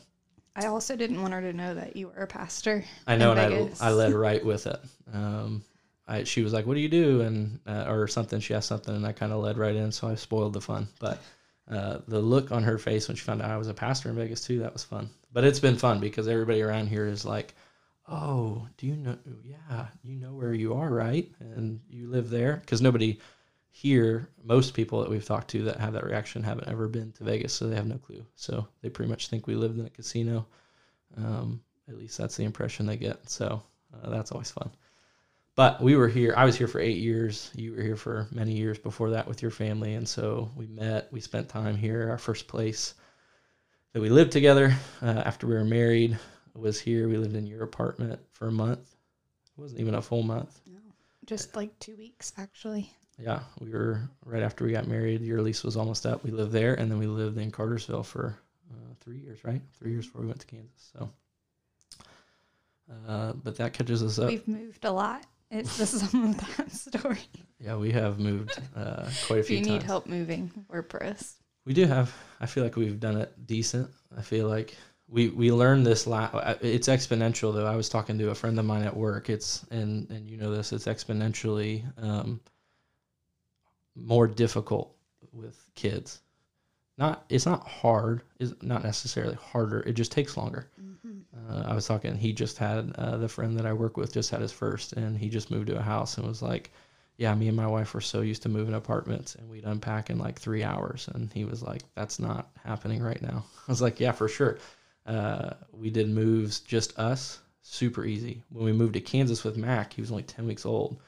I 0.56 0.66
also 0.66 0.96
didn't 0.96 1.22
want 1.22 1.34
her 1.34 1.42
to 1.42 1.54
know 1.54 1.74
that 1.76 1.96
you 1.96 2.08
were 2.08 2.24
a 2.24 2.28
pastor. 2.28 2.84
I 3.08 3.16
know, 3.16 3.32
and 3.32 3.54
Vegas. 3.54 3.82
I, 3.82 3.90
I 3.90 3.92
led 3.92 4.14
right 4.28 4.44
with 4.44 4.68
it. 4.68 4.80
Um, 5.14 5.64
I, 6.08 6.24
she 6.24 6.42
was 6.42 6.52
like, 6.52 6.66
"What 6.66 6.74
do 6.74 6.80
you 6.82 6.90
do?" 6.90 7.22
and 7.22 7.60
uh, 7.68 7.86
or 7.88 8.08
something. 8.08 8.40
She 8.40 8.54
asked 8.54 8.68
something, 8.68 8.94
and 8.94 9.06
I 9.06 9.12
kind 9.14 9.32
of 9.32 9.42
led 9.42 9.58
right 9.58 9.76
in, 9.76 9.92
so 9.92 10.08
I 10.08 10.16
spoiled 10.16 10.54
the 10.54 10.60
fun. 10.60 10.88
But 11.00 11.22
uh, 11.70 12.00
the 12.08 12.20
look 12.20 12.52
on 12.52 12.64
her 12.64 12.78
face 12.78 13.08
when 13.08 13.16
she 13.16 13.24
found 13.24 13.42
out 13.42 13.52
I 13.52 13.58
was 13.58 13.68
a 13.68 13.74
pastor 13.74 14.10
in 14.10 14.16
Vegas 14.16 14.42
too, 14.42 14.60
that 14.60 14.74
was 14.74 14.84
fun. 14.84 15.10
But 15.32 15.44
it's 15.44 15.60
been 15.60 15.78
fun 15.78 16.00
because 16.00 16.28
everybody 16.28 16.62
around 16.62 16.88
here 16.88 17.06
is 17.06 17.26
like, 17.26 17.54
"Oh, 18.10 18.68
do 18.78 18.88
you 18.88 18.96
know? 18.96 19.18
Yeah, 19.44 19.88
you 20.04 20.16
know 20.16 20.34
where 20.34 20.54
you 20.54 20.74
are, 20.74 20.90
right? 20.90 21.32
And 21.40 21.80
you 21.90 22.10
live 22.10 22.30
there." 22.30 22.58
Because 22.58 22.82
nobody 22.82 23.20
here, 23.72 24.30
most 24.44 24.74
people 24.74 25.00
that 25.00 25.10
we've 25.10 25.26
talked 25.26 25.50
to 25.52 25.64
that 25.64 25.80
have 25.80 25.94
that 25.94 26.06
reaction 26.06 26.44
haven't 26.44 26.68
ever 26.68 26.88
been 26.88 27.12
to 27.14 27.24
Vegas, 27.24 27.54
so 27.54 27.68
they 27.68 27.76
have 27.76 27.88
no 27.88 27.98
clue. 27.98 28.26
So 28.36 28.68
they 28.82 28.90
pretty 28.90 29.10
much 29.10 29.28
think 29.28 29.48
we 29.48 29.56
lived 29.56 29.80
in 29.80 29.86
a 29.86 29.90
casino. 29.90 30.46
Um, 31.16 31.62
at 31.88 31.98
least 31.98 32.18
that's 32.18 32.36
the 32.36 32.44
impression 32.44 32.86
they 32.86 32.98
get. 32.98 33.30
So 33.30 33.64
uh, 33.94 34.10
that's 34.10 34.32
always 34.32 34.52
fun. 34.52 34.70
But 35.56 35.82
we 35.82 35.96
were 35.96 36.08
here. 36.08 36.34
I 36.38 36.46
was 36.46 36.58
here 36.58 36.68
for 36.68 36.80
eight 36.80 36.98
years. 36.98 37.52
You 37.56 37.74
were 37.74 37.82
here 37.82 37.96
for 37.96 38.28
many 38.32 38.54
years 38.54 38.78
before 38.78 39.10
that 39.12 39.28
with 39.28 39.42
your 39.42 39.52
family, 39.52 39.96
and 39.96 40.08
so 40.08 40.50
we 40.56 40.68
met. 40.68 41.12
We 41.12 41.20
spent 41.20 41.50
time 41.50 41.76
here. 41.76 42.10
Our 42.10 42.18
first 42.18 42.48
place 42.48 42.94
that 43.94 44.02
we 44.02 44.10
lived 44.10 44.32
together 44.32 44.76
uh, 45.02 45.24
after 45.26 45.48
we 45.48 45.56
were 45.56 45.66
married 45.66 46.18
was 46.60 46.80
here. 46.80 47.08
We 47.08 47.18
lived 47.18 47.36
in 47.36 47.46
your 47.48 47.64
apartment 47.64 48.20
for 48.34 48.48
a 48.48 48.52
month. 48.52 48.96
It 49.58 49.62
wasn't 49.62 49.82
even 49.82 49.96
a 49.96 50.02
full 50.02 50.24
month. 50.24 50.60
No, 50.68 50.80
Just 51.26 51.56
like 51.56 51.78
two 51.80 51.96
weeks, 51.98 52.34
actually. 52.38 52.92
Yeah, 53.22 53.42
we 53.60 53.70
were 53.72 54.02
right 54.26 54.42
after 54.44 54.64
we 54.64 54.72
got 54.72 54.88
married. 54.88 55.22
Your 55.22 55.42
lease 55.42 55.64
was 55.64 55.76
almost 55.76 56.06
up. 56.06 56.24
We 56.24 56.32
lived 56.32 56.54
there, 56.54 56.76
and 56.76 56.90
then 56.90 57.00
we 57.00 57.08
lived 57.08 57.38
in 57.38 57.52
Cartersville 57.52 58.04
for 58.04 58.38
uh, 58.72 58.94
three 59.02 59.18
years, 59.18 59.44
right? 59.44 59.62
Three 59.78 59.92
years 59.92 60.06
before 60.06 60.22
we 60.22 60.28
went 60.28 60.40
to 60.40 60.48
Kansas. 60.48 60.92
So, 60.94 61.10
uh, 63.08 63.34
but 63.44 63.58
that 63.58 63.74
catches 63.74 64.02
us 64.02 64.20
up. 64.20 64.30
We've 64.30 64.48
moved 64.48 64.86
a 64.86 64.92
lot. 64.92 65.26
It's 65.52 65.78
the 65.78 65.86
sum 65.86 66.30
of 66.30 66.58
that 66.58 66.72
story. 66.72 67.20
Yeah, 67.60 67.76
we 67.76 67.92
have 67.92 68.20
moved 68.20 68.58
uh, 68.76 69.10
quite 69.28 69.40
a 69.40 69.44
few. 69.44 69.44
If 69.44 69.50
you 69.50 69.58
times. 69.58 69.68
need 69.68 69.84
help 69.84 70.08
moving, 70.08 70.52
we're 70.70 70.84
pros. 70.84 71.36
We 71.66 71.74
do 71.74 71.86
have. 71.86 72.14
I 72.40 72.46
feel 72.46 72.64
like 72.64 72.76
we've 72.78 73.00
done 73.00 73.18
it 73.18 73.34
decent. 73.46 73.90
I 74.18 74.22
feel 74.22 74.48
like 74.48 74.78
we 75.12 75.30
we 75.30 75.52
learned 75.52 75.86
this. 75.86 76.06
La- 76.06 76.56
it's 76.62 76.88
exponential 76.88 77.54
though. 77.54 77.66
I 77.66 77.76
was 77.76 77.90
talking 77.90 78.18
to 78.20 78.30
a 78.30 78.36
friend 78.36 78.58
of 78.60 78.66
mine 78.66 78.84
at 78.84 78.96
work. 78.96 79.30
It's 79.30 79.66
and 79.72 80.10
and 80.10 80.30
you 80.30 80.38
know 80.38 80.56
this. 80.56 80.72
It's 80.72 80.86
exponentially 80.86 81.84
um, 82.02 82.40
more 83.96 84.28
difficult 84.28 84.96
with 85.34 85.66
kids. 85.76 86.22
Not 86.98 87.26
it's 87.30 87.46
not 87.46 87.68
hard. 87.68 88.22
It's 88.40 88.54
not 88.62 88.84
necessarily 88.84 89.36
harder. 89.36 89.80
It 89.82 89.94
just 89.94 90.12
takes 90.12 90.38
longer. 90.38 90.70
Uh, 91.50 91.64
I 91.66 91.74
was 91.74 91.88
talking. 91.88 92.16
He 92.16 92.34
just 92.34 92.58
had 92.58 92.94
uh, 92.98 93.18
the 93.18 93.30
friend 93.30 93.58
that 93.58 93.66
I 93.66 93.74
work 93.74 93.98
with 93.98 94.14
just 94.14 94.30
had 94.30 94.42
his 94.42 94.52
first, 94.52 94.94
and 94.94 95.18
he 95.18 95.30
just 95.30 95.50
moved 95.50 95.68
to 95.68 95.78
a 95.78 95.82
house 95.82 96.18
and 96.18 96.28
was 96.28 96.42
like, 96.42 96.72
"Yeah, 97.18 97.34
me 97.34 97.48
and 97.48 97.58
my 97.58 97.68
wife 97.68 97.94
were 97.94 98.02
so 98.02 98.22
used 98.22 98.44
to 98.44 98.50
moving 98.50 98.74
apartments, 98.76 99.36
and 99.36 99.50
we'd 99.50 99.64
unpack 99.64 100.10
in 100.10 100.18
like 100.18 100.38
three 100.38 100.64
hours." 100.64 101.08
And 101.14 101.32
he 101.32 101.46
was 101.46 101.64
like, 101.64 101.84
"That's 101.96 102.20
not 102.20 102.50
happening 102.64 103.02
right 103.02 103.22
now." 103.22 103.46
I 103.68 103.72
was 103.72 103.82
like, 103.82 104.00
"Yeah, 104.00 104.12
for 104.12 104.28
sure." 104.28 104.58
Uh, 105.10 105.56
we 105.74 105.90
did 105.90 106.08
moves 106.08 106.60
just 106.60 106.98
us 107.00 107.40
super 107.64 108.06
easy. 108.06 108.44
When 108.50 108.64
we 108.64 108.72
moved 108.72 108.94
to 108.94 109.02
Kansas 109.02 109.44
with 109.44 109.58
Mac, 109.58 109.94
he 109.94 110.02
was 110.02 110.12
only 110.12 110.24
10 110.24 110.46
weeks 110.46 110.68
old, 110.68 111.02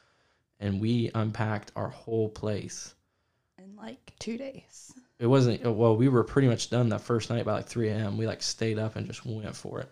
and 0.59 0.81
we 0.81 1.11
unpacked 1.13 1.71
our 1.75 1.89
whole 1.89 2.27
place. 2.27 2.95
In 3.59 3.75
like 3.75 4.13
two 4.17 4.37
days. 4.37 4.91
It 5.19 5.27
wasn't, 5.27 5.63
well, 5.63 5.95
we 5.95 6.09
were 6.09 6.23
pretty 6.23 6.47
much 6.47 6.71
done 6.71 6.89
that 6.89 7.01
first 7.01 7.29
night 7.29 7.45
by 7.45 7.53
like 7.53 7.67
3 7.67 7.89
a.m. 7.89 8.17
We 8.17 8.25
like 8.25 8.41
stayed 8.41 8.79
up 8.79 8.95
and 8.95 9.05
just 9.05 9.23
went 9.23 9.55
for 9.55 9.79
it. 9.81 9.91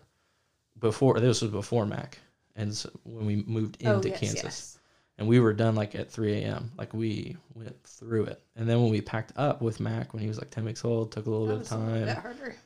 Before, 0.80 1.20
this 1.20 1.40
was 1.40 1.52
before 1.52 1.86
Mac. 1.86 2.18
And 2.56 2.74
so 2.74 2.90
when 3.04 3.26
we 3.26 3.44
moved 3.46 3.80
into 3.80 4.08
oh, 4.08 4.10
yes, 4.10 4.18
Kansas. 4.18 4.42
yes. 4.42 4.78
and 5.18 5.28
we 5.28 5.38
were 5.38 5.52
done 5.52 5.76
like 5.76 5.94
at 5.94 6.10
3 6.10 6.42
a.m. 6.42 6.72
Like 6.76 6.92
we 6.92 7.36
went 7.54 7.80
through 7.84 8.24
it, 8.24 8.42
and 8.56 8.68
then 8.68 8.82
when 8.82 8.90
we 8.90 9.00
packed 9.00 9.32
up 9.36 9.62
with 9.62 9.78
Mac 9.78 10.12
when 10.12 10.20
he 10.20 10.28
was 10.28 10.38
like 10.38 10.50
10 10.50 10.64
weeks 10.64 10.84
old, 10.84 11.12
took 11.12 11.26
a 11.26 11.30
little 11.30 11.46
That 11.46 11.58
bit 11.60 11.70
of 11.70 11.70
was 11.70 11.70
a 11.70 11.76
little 11.76 12.06
bit 12.06 12.14
time 12.14 12.22
harder. 12.22 12.56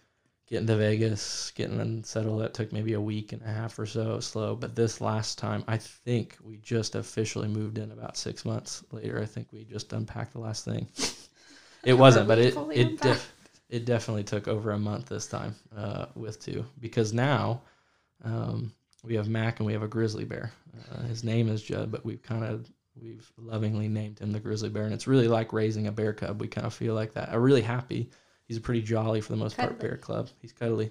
Getting 0.47 0.67
to 0.67 0.77
Vegas, 0.77 1.53
getting 1.55 1.81
unsettled. 1.81 2.41
That 2.43 2.55
took 2.55 2.73
maybe 2.73 2.93
a 2.95 3.01
week 3.01 3.33
and 3.33 3.43
a 3.43 3.49
half 3.49 3.79
or 3.79 3.87
so 3.87 4.21
slow. 4.21 4.55
But 4.55 4.75
this 4.75 5.01
last 5.01 5.39
time, 5.39 5.65
I 5.67 5.79
think 5.79 6.37
we 6.43 6.59
just 6.59 6.95
officially 6.95 7.49
moved 7.49 7.79
in 7.79 7.91
about 7.93 8.17
six 8.17 8.45
months 8.45 8.85
later. 8.93 9.21
I 9.21 9.27
think 9.27 9.49
we 9.53 9.65
just 9.65 9.93
unpacked 9.93 10.33
the 10.33 10.41
last 10.41 10.65
thing. 10.65 10.89
It 11.85 11.93
wasn't, 11.93 12.29
but 12.29 12.39
it 12.39 12.57
it 12.73 13.01
def- 13.01 13.35
it 13.69 13.85
definitely 13.85 14.25
took 14.25 14.49
over 14.49 14.71
a 14.73 14.79
month 14.79 15.07
this 15.07 15.27
time 15.27 15.55
uh, 15.77 16.07
with 16.15 16.41
two 16.41 16.65
because 16.81 17.13
now 17.13 17.61
um, 18.25 18.73
we 19.03 19.15
have 19.17 19.29
Mac 19.29 19.61
and 19.61 19.67
we 19.67 19.73
have 19.73 19.83
a 19.83 19.89
grizzly 19.89 20.25
bear. 20.25 20.53
Uh, 20.91 21.03
his 21.03 21.25
name 21.25 21.49
is 21.49 21.63
Judd, 21.63 21.91
but 21.91 22.05
we've 22.05 22.23
kind 22.23 22.45
of 22.45 22.71
we've 23.01 23.31
lovingly 23.37 23.89
named 23.89 24.19
him 24.19 24.33
the 24.33 24.41
grizzly 24.41 24.69
bear, 24.69 24.85
and 24.85 24.95
it's 24.95 25.07
really 25.07 25.29
like 25.29 25.53
raising 25.53 25.87
a 25.87 25.93
bear 25.93 26.13
cub. 26.13 26.41
We 26.41 26.49
kind 26.49 26.67
of 26.67 26.75
feel 26.75 26.95
like 26.95 27.13
that. 27.15 27.29
I'm 27.31 27.43
really 27.43 27.63
happy. 27.63 28.11
He's 28.47 28.57
a 28.59 28.61
pretty 28.61 28.83
jolly 28.83 29.21
for 29.21 29.33
the 29.33 29.39
most 29.39 29.57
part. 29.57 29.79
Bear 29.79 29.97
club. 29.97 30.29
He's 30.41 30.53
cuddly, 30.53 30.91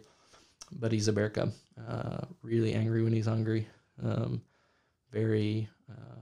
but 0.72 0.92
he's 0.92 1.08
a 1.08 1.14
bear 1.14 1.30
cub. 1.30 1.52
Uh, 1.88 2.22
really 2.42 2.74
angry 2.74 3.04
when 3.04 3.14
he's 3.14 3.26
hungry. 3.28 3.68
Um, 4.04 4.42
very 5.12 5.70
uh, 5.90 6.20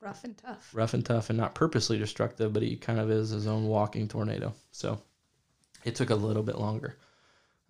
Rough 0.00 0.22
and 0.24 0.38
tough. 0.38 0.70
rough 0.72 0.94
and 0.94 1.04
tough, 1.04 1.30
and 1.30 1.36
not 1.38 1.54
purposely 1.54 1.98
destructive, 1.98 2.52
but 2.52 2.62
he 2.62 2.76
kind 2.76 3.00
of 3.00 3.10
is 3.10 3.30
his 3.30 3.46
own 3.48 3.66
walking 3.66 4.06
tornado. 4.06 4.54
So 4.70 5.00
it 5.84 5.96
took 5.96 6.10
a 6.10 6.14
little 6.14 6.44
bit 6.44 6.58
longer 6.58 6.96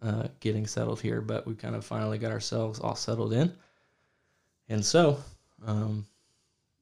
uh, 0.03 0.29
getting 0.41 0.67
settled 0.67 1.01
here, 1.01 1.23
but 1.23 1.47
we 1.47 1.55
kind 1.55 1.75
of 1.75 1.85
finally 1.85 2.19
got 2.19 2.33
ourselves 2.33 2.79
all 2.81 2.95
settled 2.97 3.33
in. 3.33 3.51
And 4.69 4.85
so 4.85 5.19
um, 5.65 6.05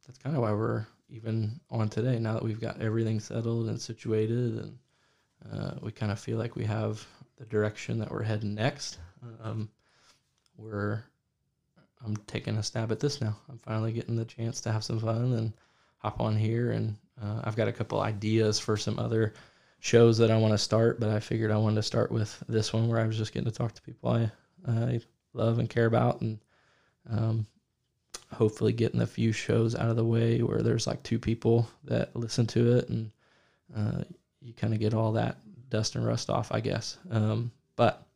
that's 0.07 0.19
kind 0.19 0.35
of 0.35 0.43
why 0.43 0.53
we're 0.53 0.87
even 1.11 1.61
on 1.71 1.89
today. 1.89 2.19
Now 2.19 2.33
that 2.35 2.43
we've 2.43 2.61
got 2.61 2.81
everything 2.81 3.21
settled 3.21 3.69
and 3.69 3.81
situated, 3.81 4.59
and 4.59 4.79
uh, 5.53 5.73
we 5.83 5.93
kind 5.93 6.13
of 6.13 6.19
feel 6.19 6.39
like 6.39 6.57
we 6.57 6.65
have 6.65 7.05
the 7.37 7.45
direction 7.47 7.99
that 7.99 8.11
we're 8.11 8.23
heading 8.23 8.55
next. 8.55 8.99
Um, 9.43 9.69
we're 10.57 11.05
I'm 12.05 12.17
taking 12.27 12.57
a 12.57 12.63
stab 12.63 12.93
at 12.93 13.01
this 13.01 13.21
now. 13.21 13.37
I'm 13.49 13.59
finally 13.59 13.93
getting 13.93 14.17
the 14.17 14.25
chance 14.25 14.61
to 14.63 14.73
have 14.73 14.85
some 14.85 15.01
fun 15.01 15.33
and 15.33 15.53
hop 15.99 16.21
on 16.21 16.37
here, 16.37 16.73
and 16.73 16.97
uh, 17.23 17.41
I've 17.45 17.57
got 17.57 17.69
a 17.69 17.73
couple 17.73 18.01
ideas 18.01 18.59
for 18.59 18.77
some 18.77 18.99
other 18.99 19.35
shows 19.81 20.19
that 20.19 20.31
I 20.31 20.37
want 20.37 20.53
to 20.53 20.59
start, 20.59 21.01
but 21.01 21.09
I 21.11 21.21
figured 21.21 21.51
I 21.51 21.57
wanted 21.57 21.77
to 21.77 21.83
start 21.83 22.13
with 22.13 22.43
this 22.49 22.73
one 22.73 22.89
where 22.89 23.01
I 23.01 23.07
was 23.07 23.17
just 23.17 23.33
getting 23.33 23.51
to 23.51 23.57
talk 23.57 23.73
to 23.73 23.83
people 23.83 24.11
I 24.11 24.31
I 24.67 25.01
love 25.33 25.59
and 25.59 25.69
care 25.69 25.87
about, 25.87 26.21
and 26.21 26.39
um, 27.11 27.47
hopefully 28.33 28.73
getting 28.73 29.03
a 29.03 29.07
few 29.07 29.33
shows 29.33 29.75
out 29.75 29.91
of 29.91 29.97
the 29.97 30.05
way 30.05 30.41
where 30.41 30.63
there's 30.63 30.87
like 30.87 31.03
two 31.03 31.19
people 31.19 31.69
that 31.85 32.15
listen 32.15 32.47
to 32.49 32.77
it, 32.77 32.89
and 32.89 33.11
uh, 33.77 34.05
you 34.45 34.53
kind 34.53 34.75
of 34.75 34.81
get 34.81 34.95
all 34.95 35.13
that 35.13 35.39
dust 35.71 35.97
and 35.97 36.07
rust 36.07 36.31
off, 36.31 36.53
I 36.53 36.61
guess. 36.61 36.99
Um, 37.11 37.51
but 37.77 38.07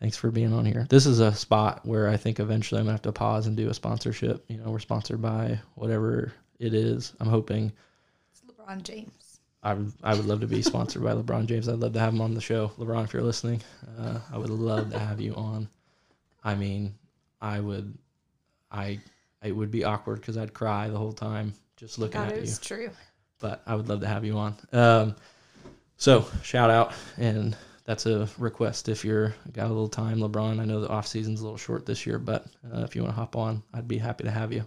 thanks 0.00 0.16
for 0.16 0.30
being 0.30 0.52
on 0.52 0.64
here. 0.64 0.86
This 0.88 1.06
is 1.06 1.20
a 1.20 1.32
spot 1.34 1.86
where 1.86 2.08
I 2.08 2.16
think 2.16 2.40
eventually 2.40 2.80
I'm 2.80 2.86
gonna 2.86 2.94
have 2.94 3.02
to 3.02 3.12
pause 3.12 3.46
and 3.46 3.56
do 3.56 3.68
a 3.68 3.74
sponsorship. 3.74 4.44
You 4.48 4.56
know, 4.56 4.70
we're 4.70 4.78
sponsored 4.78 5.20
by 5.22 5.60
whatever 5.74 6.32
it 6.58 6.74
is. 6.74 7.12
I'm 7.20 7.28
hoping 7.28 7.72
It's 8.32 8.42
LeBron 8.42 8.82
James. 8.82 9.40
I 9.62 9.74
would, 9.74 9.92
I 10.02 10.14
would 10.14 10.24
love 10.24 10.40
to 10.40 10.46
be 10.46 10.62
sponsored 10.62 11.02
by 11.02 11.12
LeBron 11.12 11.44
James. 11.46 11.68
I'd 11.68 11.78
love 11.78 11.92
to 11.92 12.00
have 12.00 12.14
him 12.14 12.22
on 12.22 12.32
the 12.32 12.40
show. 12.40 12.68
LeBron, 12.78 13.04
if 13.04 13.12
you're 13.12 13.22
listening, 13.22 13.60
uh, 13.98 14.18
I 14.32 14.38
would 14.38 14.48
love 14.48 14.90
to 14.92 14.98
have 14.98 15.20
you 15.20 15.34
on. 15.34 15.68
I 16.42 16.54
mean, 16.54 16.94
I 17.42 17.60
would, 17.60 17.92
I, 18.72 19.00
it 19.42 19.52
would 19.52 19.70
be 19.70 19.84
awkward 19.84 20.20
because 20.20 20.38
I'd 20.38 20.54
cry 20.54 20.88
the 20.88 20.96
whole 20.96 21.12
time 21.12 21.52
just 21.76 21.98
looking 21.98 22.22
That 22.22 22.32
at 22.32 22.36
you 22.36 22.42
is 22.44 22.58
true. 22.58 22.90
But 23.40 23.62
I 23.66 23.74
would 23.74 23.88
love 23.88 24.00
to 24.00 24.06
have 24.06 24.24
you 24.24 24.36
on. 24.38 24.56
Um, 24.72 25.16
so 25.96 26.26
shout 26.42 26.70
out, 26.70 26.92
and 27.18 27.56
that's 27.84 28.06
a 28.06 28.28
request 28.38 28.88
if 28.88 29.04
you're 29.04 29.34
got 29.52 29.66
a 29.66 29.68
little 29.68 29.88
time, 29.88 30.18
LeBron. 30.18 30.60
I 30.60 30.64
know 30.64 30.80
the 30.80 30.88
off 30.88 31.06
season's 31.06 31.40
a 31.40 31.42
little 31.42 31.58
short 31.58 31.86
this 31.86 32.06
year, 32.06 32.18
but 32.18 32.46
uh, 32.72 32.82
if 32.82 32.94
you 32.94 33.02
want 33.02 33.14
to 33.14 33.20
hop 33.20 33.36
on, 33.36 33.62
I'd 33.74 33.88
be 33.88 33.98
happy 33.98 34.24
to 34.24 34.30
have 34.30 34.52
you. 34.52 34.64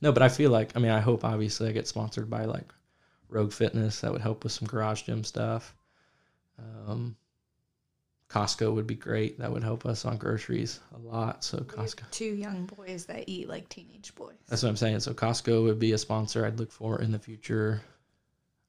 No, 0.00 0.12
but 0.12 0.22
I 0.22 0.28
feel 0.28 0.50
like 0.50 0.76
I 0.76 0.80
mean 0.80 0.92
I 0.92 1.00
hope 1.00 1.24
obviously 1.24 1.68
I 1.68 1.72
get 1.72 1.88
sponsored 1.88 2.28
by 2.28 2.44
like 2.44 2.72
Rogue 3.28 3.52
Fitness. 3.52 4.00
That 4.00 4.12
would 4.12 4.20
help 4.20 4.44
with 4.44 4.52
some 4.52 4.68
garage 4.68 5.02
gym 5.02 5.24
stuff. 5.24 5.74
Um, 6.58 7.16
Costco 8.28 8.74
would 8.74 8.86
be 8.86 8.96
great. 8.96 9.38
That 9.38 9.52
would 9.52 9.62
help 9.62 9.86
us 9.86 10.04
on 10.04 10.16
groceries 10.16 10.80
a 10.94 10.98
lot. 10.98 11.44
So 11.44 11.58
Costco. 11.58 12.10
two 12.10 12.34
young 12.34 12.66
boys 12.66 13.06
that 13.06 13.24
eat 13.28 13.48
like 13.48 13.68
teenage 13.68 14.14
boys. 14.14 14.34
That's 14.48 14.62
what 14.62 14.68
I'm 14.68 14.76
saying. 14.76 15.00
So 15.00 15.14
Costco 15.14 15.62
would 15.64 15.78
be 15.78 15.92
a 15.92 15.98
sponsor 15.98 16.44
I'd 16.44 16.58
look 16.58 16.72
for 16.72 17.00
in 17.00 17.12
the 17.12 17.18
future. 17.18 17.82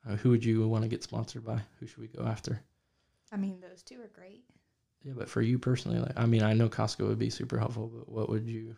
Uh, 0.08 0.16
who 0.16 0.30
would 0.30 0.46
you 0.46 0.68
want 0.68 0.84
to 0.84 0.88
get 0.88 1.04
sponsored 1.04 1.44
by? 1.44 1.60
Who 1.80 1.88
should 1.88 1.98
we 1.98 2.08
go 2.08 2.24
after? 2.24 2.62
I 3.32 3.38
mean, 3.38 3.60
those 3.60 3.82
two 3.82 4.00
are 4.02 4.10
great. 4.14 4.44
Yeah, 5.04 5.14
but 5.16 5.30
for 5.30 5.42
you 5.42 5.58
personally, 5.58 6.00
like 6.00 6.18
I 6.18 6.26
mean, 6.26 6.44
I 6.44 6.54
know 6.54 6.70
Costco 6.70 7.08
would 7.08 7.20
be 7.20 7.30
super 7.30 7.58
helpful, 7.58 7.88
but 7.88 8.10
what 8.10 8.30
would 8.30 8.48
you 8.48 8.76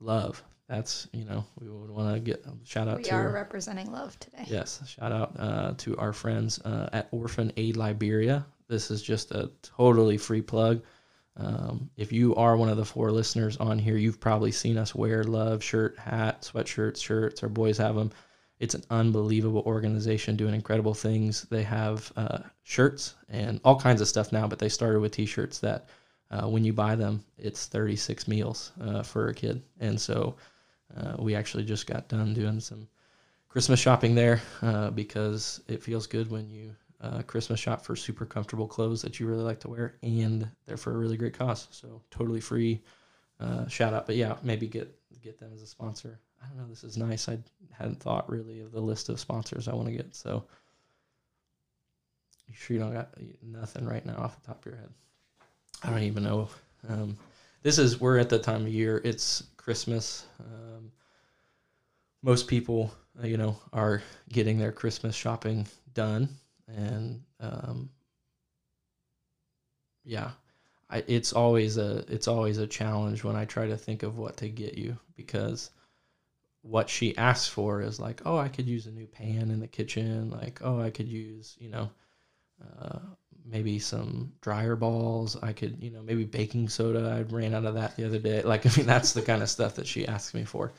love? 0.00 0.42
That's 0.74 1.06
you 1.12 1.24
know 1.24 1.44
we 1.60 1.68
would 1.68 1.90
want 1.90 2.14
to 2.14 2.20
get 2.20 2.44
um, 2.46 2.60
shout 2.64 2.88
out 2.88 2.98
We 2.98 3.04
to 3.04 3.14
are 3.14 3.30
representing 3.30 3.92
love 3.92 4.18
today. 4.18 4.44
Yes, 4.46 4.82
shout 4.86 5.12
out 5.12 5.32
uh, 5.38 5.74
to 5.78 5.96
our 5.98 6.12
friends 6.12 6.60
uh, 6.62 6.88
at 6.92 7.08
Orphan 7.12 7.52
Aid 7.56 7.76
Liberia. 7.76 8.44
This 8.66 8.90
is 8.90 9.00
just 9.00 9.30
a 9.30 9.50
totally 9.62 10.18
free 10.18 10.42
plug. 10.42 10.82
Um, 11.36 11.90
if 11.96 12.12
you 12.12 12.34
are 12.34 12.56
one 12.56 12.68
of 12.68 12.76
the 12.76 12.84
four 12.84 13.12
listeners 13.12 13.56
on 13.58 13.78
here, 13.78 13.96
you've 13.96 14.20
probably 14.20 14.50
seen 14.50 14.76
us 14.76 14.94
wear 14.94 15.22
love 15.22 15.62
shirt, 15.62 15.96
hat, 15.98 16.42
sweatshirts, 16.42 17.02
shirts. 17.02 17.42
Our 17.42 17.48
boys 17.48 17.78
have 17.78 17.94
them. 17.94 18.10
It's 18.58 18.74
an 18.74 18.84
unbelievable 18.90 19.62
organization 19.66 20.36
doing 20.36 20.54
incredible 20.54 20.94
things. 20.94 21.42
They 21.50 21.62
have 21.64 22.12
uh, 22.16 22.38
shirts 22.62 23.14
and 23.28 23.60
all 23.64 23.78
kinds 23.78 24.00
of 24.00 24.08
stuff 24.08 24.32
now, 24.32 24.48
but 24.48 24.58
they 24.58 24.68
started 24.68 25.00
with 25.00 25.12
T-shirts 25.12 25.58
that 25.60 25.88
uh, 26.30 26.48
when 26.48 26.64
you 26.64 26.72
buy 26.72 26.96
them, 26.96 27.24
it's 27.38 27.66
36 27.66 28.26
meals 28.26 28.72
uh, 28.80 29.02
for 29.02 29.28
a 29.28 29.34
kid. 29.34 29.62
And 29.80 30.00
so 30.00 30.36
uh, 30.96 31.14
we 31.18 31.34
actually 31.34 31.64
just 31.64 31.86
got 31.86 32.08
done 32.08 32.34
doing 32.34 32.60
some 32.60 32.88
Christmas 33.48 33.80
shopping 33.80 34.14
there 34.14 34.42
uh, 34.62 34.90
because 34.90 35.60
it 35.68 35.82
feels 35.82 36.06
good 36.06 36.30
when 36.30 36.50
you 36.50 36.74
uh, 37.00 37.22
Christmas 37.22 37.60
shop 37.60 37.84
for 37.84 37.94
super 37.94 38.24
comfortable 38.24 38.66
clothes 38.66 39.02
that 39.02 39.20
you 39.20 39.26
really 39.26 39.42
like 39.42 39.60
to 39.60 39.68
wear, 39.68 39.96
and 40.02 40.48
they're 40.66 40.76
for 40.76 40.94
a 40.94 40.98
really 40.98 41.16
great 41.16 41.36
cost. 41.36 41.74
So 41.74 42.00
totally 42.10 42.40
free. 42.40 42.82
Uh, 43.40 43.66
shout 43.68 43.92
out, 43.92 44.06
but 44.06 44.16
yeah, 44.16 44.36
maybe 44.42 44.66
get 44.66 44.94
get 45.22 45.38
them 45.38 45.50
as 45.52 45.62
a 45.62 45.66
sponsor. 45.66 46.18
I 46.42 46.48
don't 46.48 46.58
know. 46.58 46.66
This 46.68 46.84
is 46.84 46.96
nice. 46.96 47.28
I 47.28 47.38
hadn't 47.72 48.00
thought 48.00 48.30
really 48.30 48.60
of 48.60 48.72
the 48.72 48.80
list 48.80 49.08
of 49.08 49.20
sponsors 49.20 49.68
I 49.68 49.74
want 49.74 49.88
to 49.88 49.94
get. 49.94 50.14
So 50.14 50.44
you 52.48 52.54
sure 52.54 52.74
you 52.74 52.82
don't 52.82 52.92
got 52.92 53.10
nothing 53.42 53.86
right 53.86 54.04
now 54.04 54.16
off 54.16 54.40
the 54.40 54.46
top 54.46 54.64
of 54.64 54.66
your 54.66 54.80
head? 54.80 54.90
I 55.82 55.90
don't 55.90 56.02
even 56.02 56.24
know. 56.24 56.48
Um, 56.88 57.16
this 57.64 57.78
is 57.78 58.00
we're 58.00 58.18
at 58.18 58.28
the 58.28 58.38
time 58.38 58.66
of 58.66 58.68
year. 58.68 59.00
It's 59.02 59.42
Christmas. 59.56 60.26
Um, 60.38 60.92
most 62.22 62.46
people, 62.46 62.94
uh, 63.20 63.26
you 63.26 63.38
know, 63.38 63.56
are 63.72 64.02
getting 64.28 64.58
their 64.58 64.70
Christmas 64.70 65.16
shopping 65.16 65.66
done, 65.94 66.28
and 66.68 67.22
um, 67.40 67.88
yeah, 70.04 70.30
I, 70.90 71.02
it's 71.08 71.32
always 71.32 71.78
a 71.78 72.04
it's 72.06 72.28
always 72.28 72.58
a 72.58 72.66
challenge 72.66 73.24
when 73.24 73.34
I 73.34 73.46
try 73.46 73.66
to 73.66 73.76
think 73.76 74.02
of 74.02 74.18
what 74.18 74.36
to 74.36 74.48
get 74.48 74.74
you 74.74 74.98
because 75.16 75.70
what 76.60 76.88
she 76.88 77.16
asks 77.16 77.48
for 77.48 77.80
is 77.80 77.98
like, 77.98 78.22
oh, 78.26 78.36
I 78.36 78.48
could 78.48 78.66
use 78.66 78.86
a 78.86 78.90
new 78.90 79.06
pan 79.06 79.50
in 79.50 79.60
the 79.60 79.66
kitchen, 79.66 80.30
like, 80.30 80.60
oh, 80.62 80.80
I 80.80 80.90
could 80.90 81.08
use, 81.08 81.56
you 81.58 81.68
know, 81.70 81.90
uh, 82.80 82.98
maybe 83.44 83.78
some 83.78 84.32
dryer 84.40 84.76
balls. 84.76 85.36
I 85.42 85.52
could, 85.52 85.82
you 85.82 85.90
know, 85.90 86.02
maybe 86.02 86.24
baking 86.24 86.68
soda. 86.68 87.14
I 87.16 87.32
ran 87.32 87.54
out 87.54 87.64
of 87.64 87.74
that 87.74 87.96
the 87.96 88.04
other 88.04 88.18
day. 88.18 88.42
Like, 88.42 88.66
I 88.72 88.76
mean, 88.76 88.86
that's 88.86 89.12
the 89.12 89.22
kind 89.22 89.42
of 89.42 89.50
stuff 89.50 89.74
that 89.76 89.86
she 89.86 90.06
asks 90.06 90.34
me 90.34 90.44
for. 90.44 90.72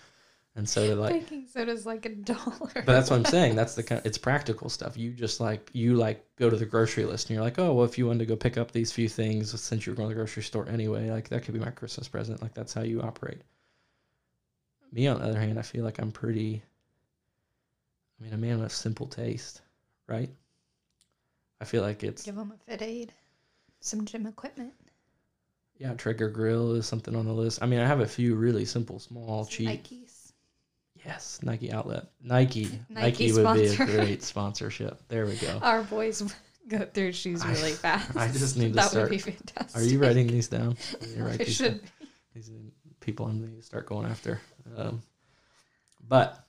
And 0.58 0.68
so 0.68 0.88
they're 0.88 0.96
like, 0.96 1.30
Baking 1.30 1.48
soda's 1.48 1.86
like 1.86 2.06
a 2.06 2.16
dollar. 2.16 2.72
but 2.74 2.86
that's 2.86 3.10
what 3.10 3.18
I'm 3.18 3.26
saying. 3.26 3.56
That's 3.58 3.76
the 3.76 3.84
kind. 3.84 4.02
It's 4.06 4.18
practical 4.18 4.70
stuff. 4.70 4.96
You 4.96 5.12
just 5.12 5.42
like 5.42 5.70
you 5.74 5.96
like 5.96 6.26
go 6.38 6.50
to 6.50 6.56
the 6.56 6.66
grocery 6.66 7.04
list 7.04 7.30
and 7.30 7.36
you're 7.36 7.44
like, 7.44 7.60
oh 7.60 7.74
well, 7.74 7.86
if 7.86 7.98
you 7.98 8.08
wanted 8.08 8.20
to 8.20 8.26
go 8.26 8.38
pick 8.38 8.58
up 8.58 8.72
these 8.72 8.90
few 8.90 9.10
things 9.10 9.60
since 9.60 9.86
you're 9.86 9.96
going 9.96 10.08
to 10.08 10.16
the 10.16 10.18
grocery 10.18 10.44
store 10.44 10.70
anyway, 10.70 11.12
like 11.12 11.28
that 11.28 11.44
could 11.44 11.54
be 11.54 11.60
my 11.60 11.72
Christmas 11.72 12.08
present. 12.08 12.42
Like 12.42 12.54
that's 12.54 12.74
how 12.74 12.84
you 12.84 13.02
operate. 13.02 13.42
Me 14.94 15.08
on 15.08 15.20
the 15.20 15.28
other 15.28 15.40
hand, 15.42 15.60
I 15.60 15.62
feel 15.62 15.84
like 15.84 16.00
I'm 16.00 16.14
pretty. 16.14 16.64
I 18.18 18.24
mean, 18.24 18.32
a 18.32 18.38
man 18.38 18.62
with 18.62 18.72
simple 18.72 19.08
taste, 19.08 19.62
right? 20.08 20.30
I 21.62 21.66
feel 21.66 21.82
like 21.82 22.04
it's 22.04 22.24
Give 22.24 22.36
them 22.36 22.52
a 22.54 22.58
fit 22.70 22.82
aid. 22.82 23.14
Some 23.80 24.06
gym 24.06 24.26
equipment. 24.26 24.74
Yeah, 25.78 25.94
Traeger 25.94 26.30
grill 26.30 26.74
is 26.76 26.86
something 26.86 27.16
on 27.16 27.26
the 27.26 27.34
list. 27.34 27.60
I 27.62 27.66
mean, 27.66 27.80
I 27.80 27.88
have 27.88 28.00
a 28.00 28.06
few 28.08 28.36
really 28.36 28.66
simple, 28.66 29.00
small, 29.00 29.44
Some 29.44 29.52
cheap. 29.52 29.84
Nikes. 29.84 30.32
Yes, 31.06 31.40
Nike 31.44 31.72
outlet. 31.72 32.08
Nike. 32.22 32.64
Nike 32.90 33.28
Nike, 33.30 33.34
would 33.34 33.54
be 33.56 33.66
a 33.68 33.76
great 33.86 34.24
sponsorship. 34.24 35.02
There 35.08 35.26
we 35.26 35.36
go. 35.36 35.60
Our 35.62 35.84
boys 35.84 36.24
go 36.68 36.80
through 36.94 37.12
shoes 37.12 37.44
I- 37.44 37.52
really 37.54 37.72
fast. 37.74 38.16
I 38.18 38.28
just 38.32 38.58
need 38.58 38.70
to 38.70 38.74
that 38.76 38.90
start- 38.90 39.04
would 39.04 39.12
be 39.12 39.18
fantastic. 39.20 39.80
Are 39.80 39.86
you 39.86 40.00
writing 40.00 40.28
these 40.28 40.48
down? 40.48 40.78
I 41.20 41.22
I 41.34 41.38
these 41.38 41.60
down. 41.60 41.72
should. 41.74 41.82
These 42.34 42.50
are 42.50 42.54
people 43.02 43.28
I'm 43.28 43.40
going 43.40 43.56
to 43.56 43.62
start 43.62 43.86
going 43.86 44.08
after. 44.08 44.42
Um, 44.76 45.04
but 46.08 46.44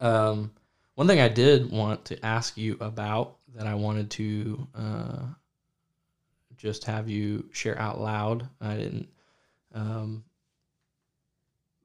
um, 0.00 0.50
one 0.96 1.06
thing 1.06 1.20
I 1.20 1.28
did 1.28 1.70
want 1.70 2.04
to 2.06 2.24
ask 2.26 2.56
you 2.58 2.76
about 2.80 3.36
that 3.54 3.66
I 3.66 3.74
wanted 3.74 4.10
to 4.12 4.66
uh, 4.74 5.22
just 6.56 6.84
have 6.84 7.08
you 7.08 7.48
share 7.52 7.78
out 7.78 8.00
loud. 8.00 8.48
I 8.60 8.76
didn't, 8.76 9.08
um, 9.74 10.24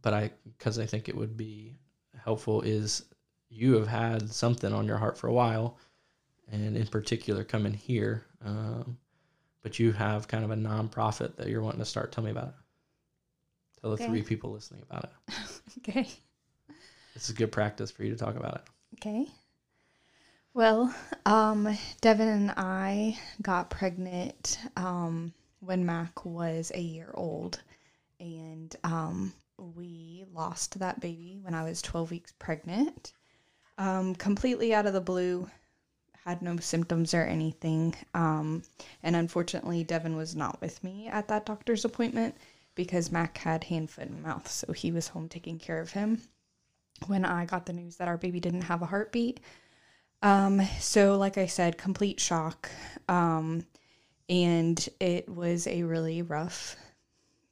but 0.01 0.13
I 0.13 0.31
because 0.57 0.79
I 0.79 0.85
think 0.85 1.09
it 1.09 1.15
would 1.15 1.35
be 1.37 1.77
helpful 2.23 2.61
is 2.61 3.05
you 3.49 3.73
have 3.75 3.87
had 3.87 4.29
something 4.29 4.73
on 4.73 4.85
your 4.87 4.97
heart 4.97 5.17
for 5.17 5.27
a 5.27 5.33
while, 5.33 5.77
and 6.51 6.75
in 6.77 6.87
particular 6.87 7.43
coming 7.43 7.73
here. 7.73 8.25
Um, 8.43 8.97
but 9.63 9.79
you 9.79 9.91
have 9.91 10.27
kind 10.27 10.45
of 10.45 10.51
a 10.51 10.55
nonprofit 10.55 11.35
that 11.35 11.47
you're 11.47 11.61
wanting 11.61 11.79
to 11.79 11.85
start. 11.85 12.11
Tell 12.11 12.23
me 12.23 12.31
about 12.31 12.49
it. 12.49 12.53
Tell 13.81 13.89
the 13.91 13.95
Okay. 13.95 14.05
three 14.05 14.21
people 14.21 14.51
listening 14.51 14.83
about 14.89 15.05
it. 15.05 15.33
Okay. 15.79 16.07
This 17.13 17.29
is 17.29 17.35
good 17.35 17.51
practice 17.51 17.91
for 17.91 18.03
you 18.03 18.11
to 18.11 18.17
talk 18.17 18.35
about 18.35 18.55
it. 18.55 18.61
Okay. 18.95 19.27
Well, 20.57 20.91
um, 21.27 21.77
Devin 22.01 22.27
and 22.27 22.51
I 22.57 23.19
got 23.43 23.69
pregnant 23.69 24.57
um, 24.75 25.31
when 25.59 25.85
Mac 25.85 26.25
was 26.25 26.71
a 26.73 26.81
year 26.81 27.11
old, 27.13 27.61
and 28.19 28.75
um, 28.83 29.33
we 29.75 30.25
lost 30.33 30.79
that 30.79 30.99
baby 30.99 31.37
when 31.43 31.53
I 31.53 31.63
was 31.63 31.83
12 31.83 32.09
weeks 32.09 32.33
pregnant. 32.39 33.13
Um, 33.77 34.15
completely 34.15 34.73
out 34.73 34.87
of 34.87 34.93
the 34.93 34.99
blue, 34.99 35.47
had 36.25 36.41
no 36.41 36.57
symptoms 36.57 37.13
or 37.13 37.21
anything. 37.21 37.93
Um, 38.15 38.63
and 39.03 39.15
unfortunately, 39.15 39.83
Devin 39.83 40.15
was 40.15 40.35
not 40.35 40.59
with 40.59 40.83
me 40.83 41.07
at 41.07 41.27
that 41.27 41.45
doctor's 41.45 41.85
appointment 41.85 42.35
because 42.73 43.11
Mac 43.11 43.37
had 43.37 43.65
hand, 43.65 43.91
foot, 43.91 44.07
and 44.07 44.23
mouth, 44.23 44.49
so 44.49 44.73
he 44.73 44.91
was 44.91 45.09
home 45.09 45.29
taking 45.29 45.59
care 45.59 45.79
of 45.79 45.91
him 45.91 46.19
when 47.05 47.25
I 47.25 47.45
got 47.45 47.67
the 47.67 47.73
news 47.73 47.97
that 47.97 48.07
our 48.07 48.17
baby 48.17 48.39
didn't 48.39 48.61
have 48.61 48.81
a 48.81 48.87
heartbeat. 48.87 49.39
Um, 50.21 50.61
so 50.79 51.17
like 51.17 51.37
I 51.37 51.45
said, 51.45 51.77
complete 51.77 52.19
shock. 52.19 52.69
Um, 53.07 53.65
and 54.29 54.87
it 54.99 55.29
was 55.29 55.67
a 55.67 55.83
really 55.83 56.21
rough 56.21 56.75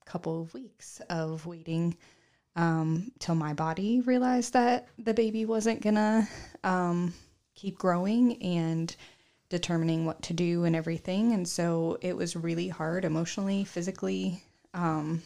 couple 0.05 0.41
of 0.41 0.53
weeks 0.53 1.01
of 1.10 1.45
waiting 1.45 1.95
um, 2.55 3.12
till 3.19 3.36
my 3.36 3.53
body 3.53 4.01
realized 4.01 4.53
that 4.53 4.88
the 4.98 5.13
baby 5.13 5.45
wasn't 5.45 5.81
gonna 5.81 6.27
um, 6.63 7.13
keep 7.53 7.77
growing 7.77 8.41
and 8.41 8.95
determining 9.50 10.05
what 10.05 10.22
to 10.24 10.34
do 10.34 10.63
and 10.63 10.75
everything. 10.75 11.34
And 11.34 11.48
so 11.48 11.98
it 12.01 12.15
was 12.15 12.36
really 12.36 12.67
hard 12.67 13.05
emotionally, 13.05 13.63
physically, 13.63 14.43
um, 14.74 15.22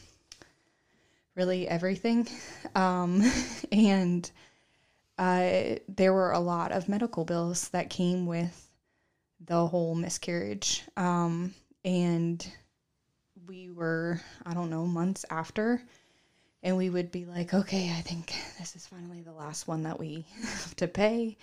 really 1.36 1.68
everything. 1.68 2.28
Um, 2.76 3.24
and 3.72 4.30
uh, 5.20 5.76
there 5.90 6.14
were 6.14 6.32
a 6.32 6.40
lot 6.40 6.72
of 6.72 6.88
medical 6.88 7.26
bills 7.26 7.68
that 7.70 7.90
came 7.90 8.26
with 8.26 8.70
the 9.46 9.68
whole 9.68 9.94
miscarriage. 9.94 10.84
Um, 10.96 11.54
and 11.84 12.46
we 13.46 13.70
were, 13.70 14.22
I 14.46 14.54
don't 14.54 14.70
know, 14.70 14.86
months 14.86 15.26
after. 15.30 15.84
And 16.64 16.78
we 16.78 16.90
would 16.90 17.12
be 17.12 17.26
like, 17.26 17.54
okay, 17.54 17.94
I 17.98 18.02
think 18.02 18.34
this 18.58 18.78
is 18.78 18.88
finally 18.88 19.22
the 19.22 19.34
last 19.34 19.68
one 19.68 19.84
that 19.84 20.00
we 20.00 20.26
have 20.42 20.76
to 20.78 20.88
pay. 20.88 21.38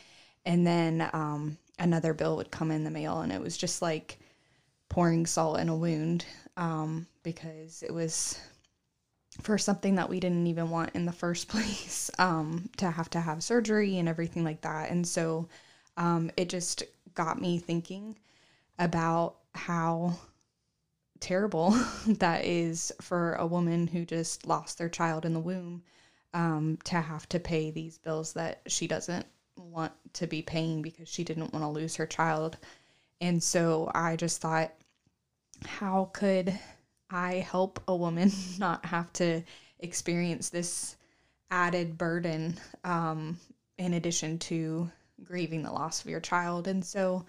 And 0.46 0.66
then 0.66 1.09
um, 1.12 1.59
another 1.79 2.14
bill 2.14 2.37
would 2.37 2.50
come 2.50 2.70
in 2.70 2.83
the 2.83 2.90
mail, 2.90 3.20
and 3.20 3.33
it 3.33 3.40
was 3.40 3.59
just 3.59 3.83
like 3.83 4.18
pouring 4.88 5.27
salt 5.27 5.61
in 5.61 5.68
a 5.68 5.77
wound 5.77 6.24
um, 6.57 7.07
because 7.22 7.83
it 7.83 7.92
was 7.92 8.40
for 9.42 9.59
something 9.59 9.94
that 9.96 10.09
we 10.09 10.20
didn't 10.20 10.46
even 10.46 10.70
want 10.70 10.90
in 10.94 11.07
the 11.07 11.12
first 11.12 11.49
place 11.49 12.11
um, 12.18 12.68
to 12.77 12.90
have 12.90 13.11
to 13.11 13.20
have 13.20 13.42
surgery 13.42 13.99
and 13.99 14.09
everything 14.09 14.44
like 14.44 14.61
that. 14.62 14.90
And 14.90 15.07
so 15.07 15.49
um, 15.96 16.31
it 16.37 16.49
just 16.49 16.83
got 17.14 17.40
me 17.40 17.59
thinking 17.59 18.16
about 18.79 19.37
how 19.55 20.18
terrible 21.20 21.70
that 22.07 22.44
is 22.44 22.92
for 23.01 23.35
a 23.35 23.46
woman 23.46 23.87
who 23.87 24.05
just 24.05 24.46
lost 24.46 24.79
their 24.79 24.88
child 24.88 25.25
in 25.25 25.33
the 25.33 25.40
womb 25.40 25.83
um, 26.35 26.79
to 26.85 27.01
have 27.01 27.29
to 27.31 27.40
pay 27.40 27.70
these 27.70 27.99
bills 27.99 28.35
that 28.35 28.61
she 28.66 28.87
doesn't 28.87 29.27
want 29.57 29.92
to 30.12 30.27
be 30.27 30.42
paying 30.42 30.83
because 30.83 31.09
she 31.09 31.25
didn't 31.25 31.53
want 31.53 31.64
to 31.64 31.68
lose 31.68 31.96
her 31.96 32.07
child. 32.07 32.59
And 33.20 33.42
so 33.42 33.90
I 33.94 34.16
just 34.16 34.40
thought, 34.40 34.72
how 35.64 36.11
could 36.12 36.59
I 37.11 37.35
help 37.35 37.81
a 37.88 37.97
woman 37.97 38.31
not 38.59 38.85
have 38.87 39.12
to 39.14 39.42
experience 39.81 40.49
this 40.49 40.97
added 41.51 41.97
burden 41.97 42.59
um, 42.85 43.38
in 43.79 43.95
addition 43.95 44.38
to 44.38 44.90
grieving 45.23 45.62
the 45.62 45.73
loss 45.73 46.03
of 46.03 46.11
your 46.11 46.21
child? 46.21 46.66
And 46.69 46.85
so 46.85 47.25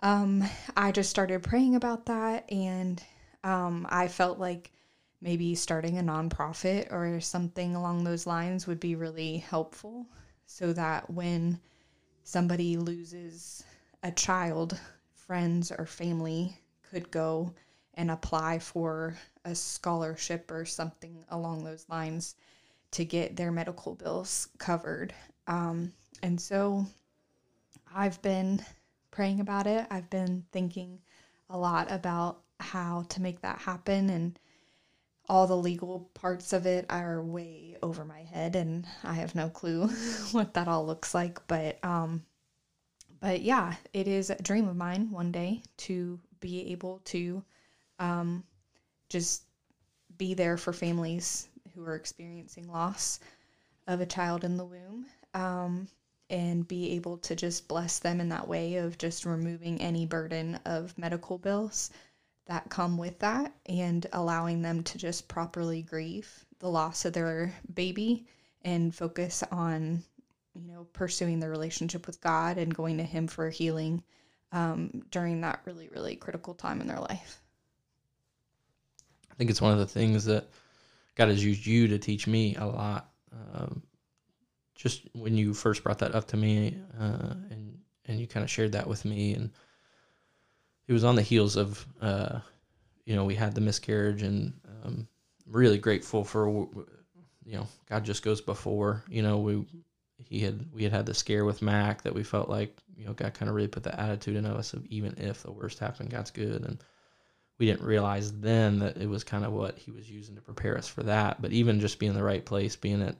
um, 0.00 0.44
I 0.76 0.92
just 0.92 1.10
started 1.10 1.42
praying 1.42 1.74
about 1.74 2.06
that, 2.06 2.50
and 2.52 3.02
um, 3.42 3.86
I 3.90 4.08
felt 4.08 4.38
like 4.38 4.70
maybe 5.20 5.54
starting 5.54 5.98
a 5.98 6.02
nonprofit 6.02 6.92
or 6.92 7.20
something 7.20 7.74
along 7.74 8.04
those 8.04 8.26
lines 8.26 8.66
would 8.66 8.78
be 8.78 8.94
really 8.94 9.38
helpful 9.38 10.06
so 10.46 10.72
that 10.72 11.10
when 11.10 11.58
somebody 12.22 12.76
loses 12.76 13.64
a 14.04 14.12
child, 14.12 14.78
friends 15.12 15.72
or 15.76 15.84
family 15.86 16.56
could 16.88 17.10
go 17.10 17.52
and 17.98 18.12
apply 18.12 18.60
for 18.60 19.16
a 19.44 19.54
scholarship 19.54 20.50
or 20.52 20.64
something 20.64 21.24
along 21.30 21.64
those 21.64 21.84
lines 21.90 22.36
to 22.92 23.04
get 23.04 23.36
their 23.36 23.50
medical 23.50 23.96
bills 23.96 24.48
covered. 24.56 25.12
Um, 25.48 25.92
and 26.22 26.40
so 26.40 26.86
I've 27.92 28.22
been 28.22 28.64
praying 29.10 29.40
about 29.40 29.66
it. 29.66 29.84
I've 29.90 30.08
been 30.08 30.44
thinking 30.52 31.00
a 31.50 31.58
lot 31.58 31.90
about 31.90 32.38
how 32.60 33.04
to 33.08 33.20
make 33.20 33.40
that 33.42 33.58
happen 33.58 34.10
and 34.10 34.38
all 35.28 35.46
the 35.46 35.56
legal 35.56 36.08
parts 36.14 36.52
of 36.52 36.66
it 36.66 36.86
are 36.88 37.20
way 37.20 37.76
over 37.82 38.04
my 38.04 38.20
head 38.20 38.54
and 38.56 38.86
I 39.04 39.14
have 39.14 39.34
no 39.34 39.48
clue 39.48 39.88
what 40.32 40.54
that 40.54 40.68
all 40.68 40.86
looks 40.86 41.14
like 41.14 41.46
but 41.46 41.78
um 41.84 42.24
but 43.20 43.42
yeah 43.42 43.74
it 43.92 44.08
is 44.08 44.30
a 44.30 44.42
dream 44.42 44.68
of 44.68 44.76
mine 44.76 45.10
one 45.10 45.30
day 45.30 45.62
to 45.78 46.18
be 46.40 46.72
able 46.72 47.02
to 47.06 47.44
um 47.98 48.42
just 49.08 49.44
be 50.16 50.34
there 50.34 50.56
for 50.56 50.72
families 50.72 51.48
who 51.74 51.84
are 51.84 51.94
experiencing 51.94 52.70
loss 52.70 53.20
of 53.86 54.00
a 54.00 54.06
child 54.06 54.44
in 54.44 54.56
the 54.56 54.64
womb 54.64 55.06
um 55.34 55.88
and 56.30 56.68
be 56.68 56.92
able 56.92 57.16
to 57.16 57.34
just 57.34 57.68
bless 57.68 57.98
them 57.98 58.20
in 58.20 58.28
that 58.28 58.46
way 58.46 58.76
of 58.76 58.98
just 58.98 59.24
removing 59.24 59.80
any 59.80 60.04
burden 60.04 60.58
of 60.66 60.96
medical 60.98 61.38
bills 61.38 61.90
that 62.46 62.68
come 62.68 62.98
with 62.98 63.18
that 63.18 63.52
and 63.66 64.06
allowing 64.12 64.62
them 64.62 64.82
to 64.82 64.98
just 64.98 65.28
properly 65.28 65.82
grieve 65.82 66.44
the 66.58 66.68
loss 66.68 67.04
of 67.04 67.12
their 67.12 67.54
baby 67.74 68.26
and 68.62 68.94
focus 68.94 69.42
on 69.50 70.02
you 70.54 70.66
know 70.66 70.86
pursuing 70.92 71.38
their 71.38 71.50
relationship 71.50 72.06
with 72.06 72.20
god 72.20 72.58
and 72.58 72.74
going 72.74 72.96
to 72.96 73.04
him 73.04 73.26
for 73.26 73.48
healing 73.48 74.02
um, 74.50 75.02
during 75.10 75.40
that 75.40 75.60
really 75.64 75.88
really 75.88 76.16
critical 76.16 76.54
time 76.54 76.80
in 76.80 76.86
their 76.86 77.00
life 77.00 77.40
think 79.38 79.50
it's 79.50 79.62
one 79.62 79.72
of 79.72 79.78
the 79.78 79.86
things 79.86 80.24
that 80.26 80.48
God 81.14 81.28
has 81.28 81.42
used 81.42 81.64
you 81.64 81.88
to 81.88 81.98
teach 81.98 82.26
me 82.26 82.56
a 82.56 82.66
lot. 82.66 83.08
Um, 83.32 83.82
just 84.74 85.08
when 85.12 85.36
you 85.36 85.54
first 85.54 85.82
brought 85.82 86.00
that 86.00 86.14
up 86.14 86.26
to 86.28 86.36
me, 86.36 86.76
uh, 87.00 87.34
and 87.50 87.78
and 88.06 88.20
you 88.20 88.26
kind 88.26 88.44
of 88.44 88.50
shared 88.50 88.72
that 88.72 88.86
with 88.86 89.04
me, 89.04 89.34
and 89.34 89.50
it 90.86 90.92
was 90.92 91.04
on 91.04 91.14
the 91.16 91.22
heels 91.22 91.56
of, 91.56 91.86
uh, 92.00 92.40
you 93.04 93.14
know, 93.14 93.24
we 93.24 93.34
had 93.34 93.54
the 93.54 93.60
miscarriage, 93.60 94.22
and 94.22 94.52
um, 94.84 95.06
really 95.46 95.78
grateful 95.78 96.24
for, 96.24 96.48
you 97.44 97.56
know, 97.56 97.66
God 97.88 98.04
just 98.04 98.22
goes 98.22 98.40
before. 98.40 99.04
You 99.08 99.22
know, 99.22 99.38
we 99.38 99.66
he 100.24 100.40
had 100.40 100.66
we 100.72 100.82
had 100.82 100.92
had 100.92 101.06
the 101.06 101.14
scare 101.14 101.44
with 101.44 101.62
Mac 101.62 102.02
that 102.02 102.14
we 102.14 102.22
felt 102.22 102.48
like 102.48 102.76
you 102.96 103.04
know 103.04 103.12
God 103.12 103.34
kind 103.34 103.48
of 103.48 103.54
really 103.54 103.68
put 103.68 103.82
the 103.82 104.00
attitude 104.00 104.36
in 104.36 104.46
us 104.46 104.72
of 104.72 104.84
even 104.86 105.14
if 105.18 105.42
the 105.42 105.52
worst 105.52 105.78
happened, 105.78 106.10
God's 106.10 106.30
good, 106.30 106.62
and 106.62 106.82
we 107.58 107.66
didn't 107.66 107.86
realize 107.86 108.32
then 108.40 108.78
that 108.78 108.96
it 108.96 109.08
was 109.08 109.24
kind 109.24 109.44
of 109.44 109.52
what 109.52 109.76
he 109.78 109.90
was 109.90 110.08
using 110.08 110.36
to 110.36 110.40
prepare 110.40 110.78
us 110.78 110.86
for 110.86 111.02
that. 111.02 111.42
But 111.42 111.52
even 111.52 111.80
just 111.80 111.98
being 111.98 112.10
in 112.10 112.16
the 112.16 112.24
right 112.24 112.44
place, 112.44 112.76
being 112.76 113.02
at 113.02 113.16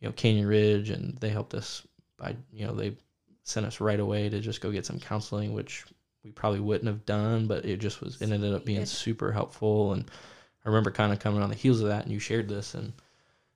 you 0.00 0.08
know 0.08 0.12
Canyon 0.12 0.46
Ridge, 0.46 0.90
and 0.90 1.16
they 1.20 1.30
helped 1.30 1.54
us 1.54 1.86
by 2.16 2.36
you 2.52 2.66
know 2.66 2.74
they 2.74 2.96
sent 3.44 3.66
us 3.66 3.80
right 3.80 4.00
away 4.00 4.28
to 4.28 4.40
just 4.40 4.60
go 4.60 4.72
get 4.72 4.86
some 4.86 4.98
counseling, 4.98 5.52
which 5.52 5.84
we 6.24 6.30
probably 6.30 6.60
wouldn't 6.60 6.88
have 6.88 7.06
done, 7.06 7.46
but 7.46 7.64
it 7.64 7.78
just 7.78 8.00
was 8.00 8.20
it 8.20 8.30
ended 8.30 8.54
up 8.54 8.64
being 8.64 8.84
super 8.86 9.32
helpful. 9.32 9.92
And 9.92 10.04
I 10.64 10.68
remember 10.68 10.90
kind 10.90 11.12
of 11.12 11.20
coming 11.20 11.42
on 11.42 11.48
the 11.48 11.54
heels 11.54 11.80
of 11.80 11.88
that, 11.88 12.04
and 12.04 12.12
you 12.12 12.18
shared 12.18 12.48
this, 12.48 12.74
and 12.74 12.92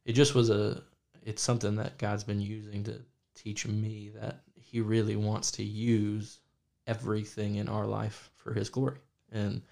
it 0.05 0.13
just 0.13 0.35
was 0.35 0.51
a 0.51 0.83
it's 1.25 1.43
something 1.43 1.77
that 1.77 1.99
God's 1.99 2.25
been 2.25 2.41
using 2.41 2.85
to 2.85 3.01
teach 3.35 3.67
me 3.67 4.13
that 4.21 4.41
He 4.55 4.81
really 4.81 5.17
wants 5.17 5.51
to 5.53 5.65
use 5.65 6.39
everything 6.87 7.57
in 7.57 7.69
our 7.69 7.87
life 7.87 8.31
for 8.37 8.53
His 8.55 8.69
glory. 8.71 8.99
And 9.33 9.63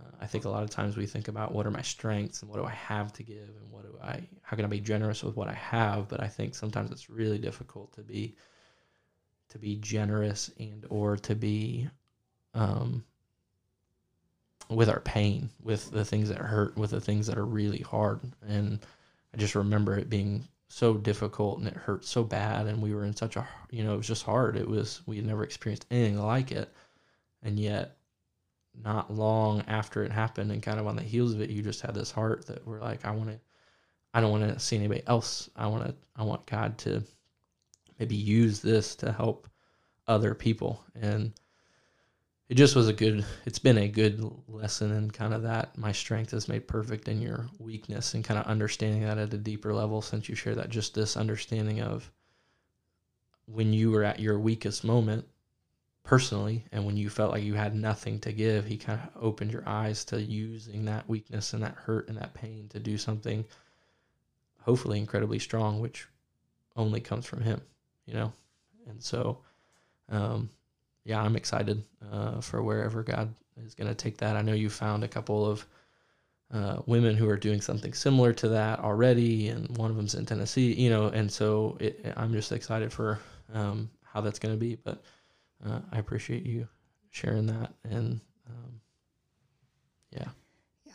uh, 0.00 0.16
I 0.20 0.26
think 0.26 0.44
a 0.44 0.48
lot 0.48 0.62
of 0.62 0.70
times 0.70 0.96
we 0.96 1.06
think 1.06 1.28
about 1.28 1.52
what 1.52 1.66
are 1.66 1.70
my 1.70 1.82
strengths 1.82 2.42
and 2.42 2.50
what 2.50 2.58
do 2.58 2.64
I 2.64 2.70
have 2.70 3.12
to 3.14 3.22
give 3.22 3.48
and 3.48 3.70
what 3.70 3.82
do 3.82 3.98
I 4.02 4.22
how 4.42 4.56
can 4.56 4.64
I 4.64 4.68
be 4.68 4.80
generous 4.80 5.22
with 5.22 5.36
what 5.36 5.48
I 5.48 5.54
have, 5.54 6.08
but 6.08 6.22
I 6.22 6.28
think 6.28 6.54
sometimes 6.54 6.90
it's 6.90 7.10
really 7.10 7.38
difficult 7.38 7.92
to 7.94 8.02
be 8.02 8.36
to 9.50 9.58
be 9.58 9.76
generous 9.76 10.50
and 10.58 10.86
or 10.88 11.16
to 11.16 11.34
be 11.34 11.88
um, 12.54 13.04
with 14.68 14.88
our 14.88 15.00
pain, 15.00 15.50
with 15.62 15.90
the 15.90 16.04
things 16.04 16.28
that 16.28 16.38
hurt, 16.38 16.76
with 16.76 16.90
the 16.90 17.00
things 17.00 17.26
that 17.26 17.36
are 17.36 17.44
really 17.44 17.80
hard. 17.80 18.20
And 18.46 18.78
I 19.34 19.36
just 19.36 19.54
remember 19.54 19.96
it 19.96 20.08
being 20.08 20.46
so 20.68 20.94
difficult 20.94 21.58
and 21.58 21.66
it 21.66 21.74
hurt 21.74 22.04
so 22.04 22.22
bad. 22.22 22.66
And 22.66 22.80
we 22.80 22.94
were 22.94 23.04
in 23.04 23.16
such 23.16 23.36
a, 23.36 23.46
you 23.70 23.82
know, 23.82 23.94
it 23.94 23.98
was 23.98 24.06
just 24.06 24.22
hard. 24.22 24.56
It 24.56 24.68
was, 24.68 25.02
we 25.06 25.16
had 25.16 25.26
never 25.26 25.42
experienced 25.42 25.86
anything 25.90 26.18
like 26.18 26.52
it. 26.52 26.72
And 27.42 27.58
yet, 27.58 27.96
not 28.74 29.12
long 29.12 29.62
after 29.66 30.04
it 30.04 30.12
happened 30.12 30.50
and 30.52 30.62
kind 30.62 30.80
of 30.80 30.86
on 30.86 30.96
the 30.96 31.02
heels 31.02 31.34
of 31.34 31.40
it, 31.40 31.50
you 31.50 31.62
just 31.62 31.82
had 31.82 31.94
this 31.94 32.10
heart 32.10 32.46
that 32.46 32.66
we're 32.66 32.80
like, 32.80 33.04
I 33.04 33.10
want 33.10 33.30
to, 33.30 33.40
I 34.14 34.20
don't 34.20 34.30
want 34.30 34.52
to 34.52 34.58
see 34.58 34.76
anybody 34.76 35.02
else. 35.06 35.50
I 35.56 35.66
want 35.66 35.86
to, 35.86 35.94
I 36.16 36.22
want 36.22 36.46
God 36.46 36.78
to 36.78 37.02
maybe 37.98 38.16
use 38.16 38.60
this 38.60 38.96
to 38.96 39.12
help 39.12 39.48
other 40.08 40.34
people. 40.34 40.82
And, 41.00 41.32
it 42.50 42.56
just 42.56 42.74
was 42.74 42.88
a 42.88 42.92
good 42.92 43.24
it's 43.46 43.60
been 43.60 43.78
a 43.78 43.88
good 43.88 44.28
lesson 44.48 44.90
in 44.90 45.10
kind 45.10 45.32
of 45.32 45.42
that 45.42 45.78
my 45.78 45.92
strength 45.92 46.34
is 46.34 46.48
made 46.48 46.66
perfect 46.66 47.06
in 47.06 47.22
your 47.22 47.46
weakness 47.60 48.12
and 48.14 48.24
kind 48.24 48.40
of 48.40 48.46
understanding 48.46 49.02
that 49.02 49.18
at 49.18 49.32
a 49.32 49.38
deeper 49.38 49.72
level 49.72 50.02
since 50.02 50.28
you 50.28 50.34
share 50.34 50.56
that 50.56 50.68
just 50.68 50.92
this 50.92 51.16
understanding 51.16 51.80
of 51.80 52.10
when 53.46 53.72
you 53.72 53.92
were 53.92 54.02
at 54.02 54.18
your 54.18 54.38
weakest 54.38 54.82
moment 54.82 55.24
personally 56.02 56.64
and 56.72 56.84
when 56.84 56.96
you 56.96 57.08
felt 57.08 57.30
like 57.30 57.44
you 57.44 57.54
had 57.54 57.74
nothing 57.74 58.18
to 58.18 58.32
give 58.32 58.64
he 58.66 58.76
kind 58.76 59.00
of 59.00 59.22
opened 59.22 59.52
your 59.52 59.66
eyes 59.68 60.04
to 60.04 60.20
using 60.20 60.84
that 60.84 61.08
weakness 61.08 61.52
and 61.52 61.62
that 61.62 61.74
hurt 61.74 62.08
and 62.08 62.16
that 62.16 62.34
pain 62.34 62.66
to 62.68 62.80
do 62.80 62.96
something 62.96 63.44
hopefully 64.62 64.98
incredibly 64.98 65.38
strong 65.38 65.80
which 65.80 66.06
only 66.76 67.00
comes 67.00 67.26
from 67.26 67.42
him 67.42 67.60
you 68.06 68.14
know 68.14 68.32
and 68.88 69.02
so 69.02 69.38
um 70.08 70.48
yeah, 71.04 71.22
I'm 71.22 71.36
excited 71.36 71.82
uh, 72.12 72.40
for 72.40 72.62
wherever 72.62 73.02
God 73.02 73.34
is 73.64 73.74
going 73.74 73.88
to 73.88 73.94
take 73.94 74.18
that. 74.18 74.36
I 74.36 74.42
know 74.42 74.52
you 74.52 74.70
found 74.70 75.02
a 75.02 75.08
couple 75.08 75.46
of 75.46 75.66
uh, 76.52 76.82
women 76.86 77.16
who 77.16 77.28
are 77.28 77.36
doing 77.36 77.60
something 77.60 77.92
similar 77.92 78.32
to 78.34 78.48
that 78.48 78.80
already, 78.80 79.48
and 79.48 79.76
one 79.78 79.90
of 79.90 79.96
them's 79.96 80.14
in 80.14 80.26
Tennessee, 80.26 80.72
you 80.72 80.90
know, 80.90 81.06
and 81.06 81.30
so 81.30 81.76
it, 81.80 82.12
I'm 82.16 82.32
just 82.32 82.52
excited 82.52 82.92
for 82.92 83.18
um, 83.54 83.90
how 84.02 84.20
that's 84.20 84.38
going 84.38 84.54
to 84.54 84.58
be. 84.58 84.76
But 84.76 85.02
uh, 85.64 85.80
I 85.92 85.98
appreciate 85.98 86.44
you 86.44 86.68
sharing 87.10 87.46
that, 87.46 87.72
and 87.84 88.20
um, 88.48 88.80
yeah, 90.10 90.28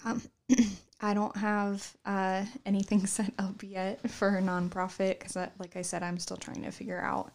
Yeah. 0.06 0.18
I 1.02 1.14
don't 1.14 1.36
have 1.36 1.96
uh, 2.06 2.46
anything 2.66 3.06
set 3.06 3.34
up 3.38 3.62
yet 3.64 4.10
for 4.10 4.38
a 4.38 4.42
nonprofit 4.42 5.20
because, 5.20 5.36
like 5.36 5.76
I 5.76 5.82
said, 5.82 6.04
I'm 6.04 6.18
still 6.20 6.38
trying 6.38 6.64
to 6.64 6.72
figure 6.72 7.02
out 7.02 7.32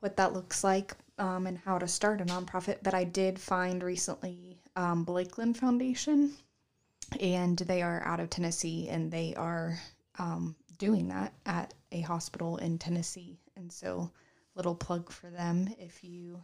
what 0.00 0.16
that 0.16 0.32
looks 0.32 0.64
like 0.64 0.94
um, 1.18 1.46
and 1.46 1.58
how 1.58 1.78
to 1.78 1.88
start 1.88 2.20
a 2.20 2.24
nonprofit. 2.24 2.78
But 2.82 2.94
I 2.94 3.04
did 3.04 3.38
find 3.38 3.82
recently 3.82 4.58
um, 4.74 5.04
Blakeland 5.04 5.56
Foundation, 5.56 6.32
and 7.20 7.58
they 7.58 7.82
are 7.82 8.02
out 8.04 8.20
of 8.20 8.30
Tennessee, 8.30 8.88
and 8.88 9.10
they 9.10 9.34
are 9.36 9.78
um, 10.18 10.56
doing 10.78 11.08
that 11.08 11.32
at 11.44 11.74
a 11.92 12.00
hospital 12.00 12.56
in 12.58 12.78
Tennessee. 12.78 13.38
And 13.56 13.70
so, 13.70 14.10
little 14.56 14.74
plug 14.74 15.10
for 15.10 15.30
them 15.30 15.68
if 15.78 16.02
you 16.02 16.42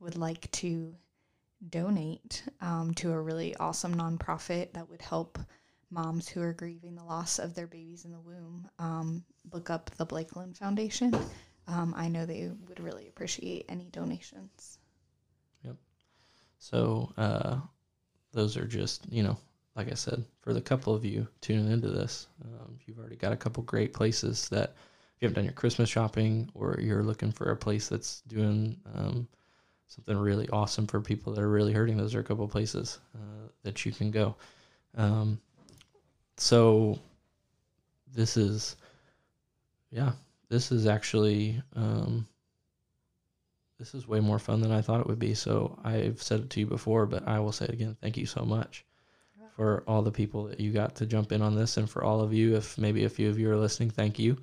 would 0.00 0.16
like 0.16 0.50
to 0.50 0.94
donate 1.70 2.42
um, 2.60 2.92
to 2.94 3.12
a 3.12 3.20
really 3.20 3.56
awesome 3.56 3.94
nonprofit 3.94 4.72
that 4.72 4.88
would 4.90 5.00
help 5.00 5.38
moms 5.90 6.28
who 6.28 6.42
are 6.42 6.52
grieving 6.52 6.96
the 6.96 7.04
loss 7.04 7.38
of 7.38 7.54
their 7.54 7.66
babies 7.66 8.04
in 8.04 8.10
the 8.10 8.20
womb. 8.20 8.68
Um, 8.78 9.24
look 9.52 9.70
up 9.70 9.90
the 9.96 10.04
Blakeland 10.04 10.58
Foundation. 10.58 11.14
Um, 11.66 11.94
I 11.96 12.08
know 12.08 12.26
they 12.26 12.50
would 12.68 12.80
really 12.80 13.08
appreciate 13.08 13.64
any 13.68 13.88
donations. 13.90 14.78
Yep. 15.64 15.76
So 16.58 17.12
uh, 17.16 17.56
those 18.32 18.56
are 18.56 18.66
just, 18.66 19.06
you 19.10 19.22
know, 19.22 19.38
like 19.76 19.90
I 19.90 19.94
said, 19.94 20.24
for 20.40 20.52
the 20.52 20.60
couple 20.60 20.94
of 20.94 21.04
you 21.04 21.26
tuning 21.40 21.70
into 21.70 21.88
this, 21.88 22.26
um, 22.44 22.78
you've 22.84 22.98
already 22.98 23.16
got 23.16 23.32
a 23.32 23.36
couple 23.36 23.62
great 23.62 23.92
places 23.92 24.48
that 24.50 24.74
you 25.24 25.28
haven't 25.28 25.36
done 25.36 25.44
your 25.44 25.54
Christmas 25.54 25.88
shopping 25.88 26.50
or 26.54 26.78
you're 26.80 27.02
looking 27.02 27.32
for 27.32 27.50
a 27.50 27.56
place 27.56 27.88
that's 27.88 28.20
doing 28.28 28.76
um, 28.94 29.26
something 29.88 30.16
really 30.16 30.48
awesome 30.50 30.86
for 30.86 31.00
people 31.00 31.32
that 31.32 31.40
are 31.40 31.48
really 31.48 31.72
hurting, 31.72 31.96
those 31.96 32.14
are 32.14 32.20
a 32.20 32.24
couple 32.24 32.46
places 32.46 33.00
uh, 33.14 33.48
that 33.62 33.86
you 33.86 33.92
can 33.92 34.10
go. 34.10 34.36
Um, 34.96 35.40
so 36.36 36.98
this 38.14 38.36
is, 38.36 38.76
yeah, 39.90 40.12
this 40.50 40.70
is 40.70 40.86
actually 40.86 41.62
um, 41.74 42.26
this 43.78 43.94
is 43.94 44.06
way 44.06 44.20
more 44.20 44.38
fun 44.38 44.60
than 44.60 44.72
I 44.72 44.82
thought 44.82 45.00
it 45.00 45.06
would 45.06 45.18
be. 45.18 45.34
So 45.34 45.78
I've 45.84 46.22
said 46.22 46.40
it 46.40 46.50
to 46.50 46.60
you 46.60 46.66
before, 46.66 47.06
but 47.06 47.26
I 47.26 47.38
will 47.40 47.52
say 47.52 47.64
it 47.64 47.72
again. 47.72 47.96
Thank 48.00 48.16
you 48.16 48.26
so 48.26 48.44
much 48.44 48.84
for 49.56 49.84
all 49.86 50.02
the 50.02 50.10
people 50.10 50.44
that 50.44 50.60
you 50.60 50.72
got 50.72 50.96
to 50.96 51.06
jump 51.06 51.32
in 51.32 51.40
on 51.40 51.54
this, 51.54 51.76
and 51.76 51.88
for 51.88 52.02
all 52.02 52.20
of 52.20 52.32
you, 52.32 52.56
if 52.56 52.76
maybe 52.76 53.04
a 53.04 53.08
few 53.08 53.28
of 53.28 53.38
you 53.38 53.50
are 53.50 53.56
listening, 53.56 53.90
thank 53.90 54.18
you. 54.18 54.36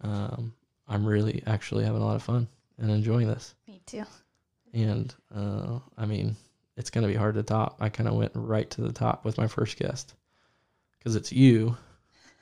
Um, 0.00 0.52
I'm 0.86 1.04
really 1.04 1.42
actually 1.46 1.84
having 1.84 2.00
a 2.00 2.04
lot 2.04 2.16
of 2.16 2.22
fun 2.22 2.48
and 2.78 2.90
enjoying 2.90 3.28
this. 3.28 3.54
Me 3.66 3.80
too. 3.86 4.04
And 4.72 5.14
uh, 5.34 5.78
I 5.96 6.06
mean, 6.06 6.36
it's 6.76 6.90
going 6.90 7.02
to 7.06 7.12
be 7.12 7.18
hard 7.18 7.34
to 7.34 7.42
top. 7.42 7.76
I 7.80 7.88
kind 7.88 8.08
of 8.08 8.14
went 8.14 8.32
right 8.34 8.68
to 8.70 8.80
the 8.82 8.92
top 8.92 9.24
with 9.24 9.38
my 9.38 9.46
first 9.46 9.78
guest 9.78 10.14
because 10.98 11.16
it's 11.16 11.32
you, 11.32 11.76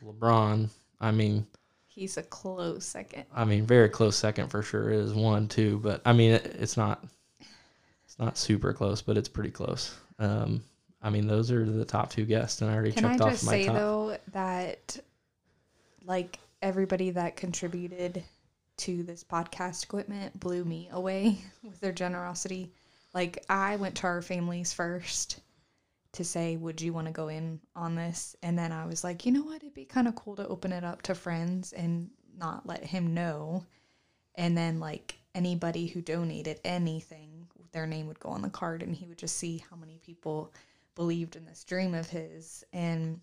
LeBron. 0.04 0.68
I 1.00 1.10
mean, 1.10 1.46
He's 1.86 2.18
a 2.18 2.22
close 2.22 2.84
second. 2.84 3.24
I 3.34 3.46
mean, 3.46 3.64
very 3.64 3.88
close 3.88 4.16
second 4.16 4.48
for 4.48 4.62
sure 4.62 4.90
is 4.90 5.14
one, 5.14 5.48
two, 5.48 5.78
but 5.78 6.02
I 6.04 6.12
mean, 6.12 6.32
it, 6.32 6.44
it's 6.60 6.76
not, 6.76 7.02
it's 8.04 8.18
not 8.18 8.36
super 8.36 8.74
close, 8.74 9.00
but 9.00 9.16
it's 9.16 9.30
pretty 9.30 9.50
close. 9.50 9.96
Um, 10.18 10.62
I 11.00 11.08
mean, 11.08 11.26
those 11.26 11.50
are 11.50 11.64
the 11.64 11.86
top 11.86 12.10
two 12.10 12.26
guests, 12.26 12.60
and 12.60 12.70
I 12.70 12.74
already 12.74 12.92
Can 12.92 13.06
I 13.06 13.12
checked 13.12 13.22
off 13.22 13.30
just 13.30 13.46
my 13.46 13.52
say 13.52 13.66
top. 13.66 13.76
though 13.76 14.18
that 14.32 14.98
like 16.04 16.38
everybody 16.66 17.10
that 17.10 17.36
contributed 17.36 18.24
to 18.76 19.04
this 19.04 19.22
podcast 19.22 19.84
equipment 19.84 20.38
blew 20.40 20.64
me 20.64 20.88
away 20.90 21.38
with 21.62 21.78
their 21.78 21.92
generosity. 21.92 22.72
Like 23.14 23.44
I 23.48 23.76
went 23.76 23.94
to 23.98 24.08
our 24.08 24.20
families 24.20 24.72
first 24.72 25.38
to 26.12 26.24
say, 26.24 26.56
"Would 26.56 26.80
you 26.80 26.92
want 26.92 27.06
to 27.06 27.12
go 27.12 27.28
in 27.28 27.60
on 27.76 27.94
this?" 27.94 28.34
And 28.42 28.58
then 28.58 28.72
I 28.72 28.84
was 28.84 29.04
like, 29.04 29.24
"You 29.24 29.30
know 29.30 29.44
what? 29.44 29.62
It'd 29.62 29.74
be 29.74 29.84
kind 29.84 30.08
of 30.08 30.16
cool 30.16 30.34
to 30.36 30.48
open 30.48 30.72
it 30.72 30.82
up 30.82 31.02
to 31.02 31.14
friends 31.14 31.72
and 31.72 32.10
not 32.36 32.66
let 32.66 32.82
him 32.82 33.14
know." 33.14 33.64
And 34.34 34.58
then 34.58 34.80
like 34.80 35.20
anybody 35.36 35.86
who 35.86 36.02
donated 36.02 36.58
anything, 36.64 37.46
their 37.70 37.86
name 37.86 38.08
would 38.08 38.18
go 38.18 38.30
on 38.30 38.42
the 38.42 38.50
card 38.50 38.82
and 38.82 38.94
he 38.94 39.06
would 39.06 39.18
just 39.18 39.36
see 39.36 39.64
how 39.70 39.76
many 39.76 39.98
people 40.04 40.52
believed 40.96 41.36
in 41.36 41.44
this 41.44 41.62
dream 41.62 41.94
of 41.94 42.10
his 42.10 42.64
and 42.72 43.20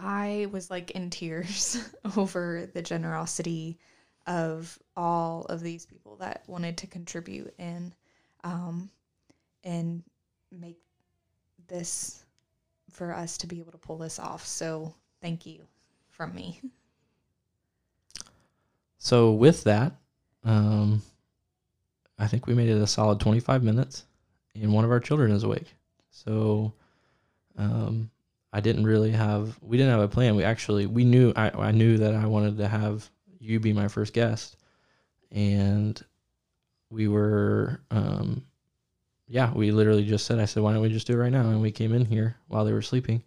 I 0.00 0.46
was 0.50 0.70
like 0.70 0.92
in 0.92 1.10
tears 1.10 1.78
over 2.16 2.68
the 2.72 2.82
generosity 2.82 3.78
of 4.26 4.78
all 4.96 5.44
of 5.46 5.60
these 5.60 5.86
people 5.86 6.16
that 6.16 6.42
wanted 6.46 6.76
to 6.78 6.86
contribute 6.86 7.54
and 7.58 7.94
um 8.44 8.90
and 9.64 10.02
make 10.50 10.78
this 11.68 12.24
for 12.90 13.12
us 13.14 13.38
to 13.38 13.46
be 13.46 13.60
able 13.60 13.72
to 13.72 13.78
pull 13.78 13.98
this 13.98 14.18
off. 14.18 14.46
So 14.46 14.94
thank 15.20 15.46
you 15.46 15.62
from 16.10 16.34
me. 16.34 16.60
So 19.02 19.32
with 19.32 19.64
that, 19.64 19.94
um, 20.44 21.00
I 22.18 22.26
think 22.26 22.46
we 22.46 22.52
made 22.52 22.68
it 22.68 22.76
a 22.76 22.86
solid 22.86 23.18
25 23.18 23.62
minutes, 23.62 24.04
and 24.54 24.74
one 24.74 24.84
of 24.84 24.90
our 24.90 25.00
children 25.00 25.32
is 25.32 25.42
awake. 25.42 25.74
So, 26.10 26.74
um, 27.56 28.10
I 28.52 28.60
didn't 28.60 28.84
really 28.84 29.12
have 29.12 29.58
we 29.62 29.76
didn't 29.76 29.92
have 29.92 30.00
a 30.00 30.08
plan. 30.08 30.36
We 30.36 30.44
actually 30.44 30.86
we 30.86 31.04
knew 31.04 31.32
I 31.36 31.50
I 31.50 31.70
knew 31.70 31.98
that 31.98 32.14
I 32.14 32.26
wanted 32.26 32.56
to 32.58 32.68
have 32.68 33.08
you 33.38 33.60
be 33.60 33.72
my 33.72 33.88
first 33.88 34.12
guest, 34.12 34.56
and 35.30 36.00
we 36.90 37.08
were 37.08 37.80
um, 37.90 38.44
yeah 39.28 39.52
we 39.52 39.70
literally 39.70 40.04
just 40.04 40.26
said 40.26 40.40
I 40.40 40.46
said 40.46 40.62
why 40.62 40.72
don't 40.72 40.82
we 40.82 40.88
just 40.88 41.06
do 41.06 41.14
it 41.14 41.22
right 41.22 41.32
now 41.32 41.48
and 41.48 41.62
we 41.62 41.70
came 41.70 41.94
in 41.94 42.04
here 42.04 42.36
while 42.48 42.64
they 42.64 42.72
were 42.72 42.82
sleeping, 42.82 43.22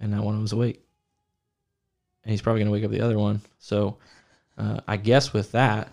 and 0.00 0.10
now 0.10 0.22
one 0.22 0.34
them's 0.34 0.52
awake, 0.52 0.82
and 2.24 2.30
he's 2.30 2.42
probably 2.42 2.60
gonna 2.62 2.72
wake 2.72 2.84
up 2.84 2.90
the 2.90 3.02
other 3.02 3.18
one. 3.18 3.42
So, 3.58 3.98
uh, 4.56 4.80
I 4.88 4.96
guess 4.96 5.32
with 5.32 5.52
that 5.52 5.92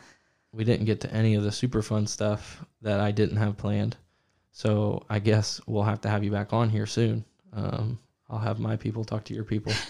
we 0.54 0.64
didn't 0.64 0.86
get 0.86 1.02
to 1.02 1.14
any 1.14 1.36
of 1.36 1.44
the 1.44 1.52
super 1.52 1.82
fun 1.82 2.08
stuff 2.08 2.64
that 2.82 3.00
I 3.00 3.12
didn't 3.12 3.38
have 3.38 3.58
planned. 3.58 3.98
So 4.52 5.06
I 5.10 5.20
guess 5.20 5.62
we'll 5.66 5.84
have 5.84 6.02
to 6.02 6.10
have 6.10 6.24
you 6.24 6.32
back 6.32 6.52
on 6.54 6.70
here 6.70 6.86
soon. 6.86 7.24
Um, 7.54 8.00
I'll 8.32 8.40
have 8.40 8.60
my 8.60 8.78
people 8.78 9.04
talk 9.04 9.26
to 9.26 9.34
your 9.34 9.44
people. 9.44 9.74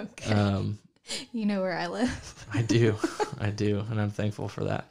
Okay. 0.00 0.32
Um, 0.32 0.78
you 1.32 1.44
know 1.44 1.60
where 1.60 1.76
I 1.76 1.88
live. 1.88 2.46
I 2.54 2.62
do, 2.62 2.94
I 3.40 3.50
do, 3.50 3.84
and 3.90 4.00
I'm 4.00 4.10
thankful 4.10 4.46
for 4.46 4.62
that. 4.62 4.84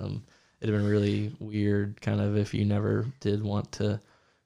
Um, 0.00 0.24
it'd 0.60 0.74
have 0.74 0.82
been 0.82 0.90
really 0.90 1.32
weird, 1.38 2.00
kind 2.00 2.20
of, 2.20 2.36
if 2.36 2.52
you 2.52 2.64
never 2.64 3.06
did 3.20 3.40
want 3.40 3.70
to 3.72 4.00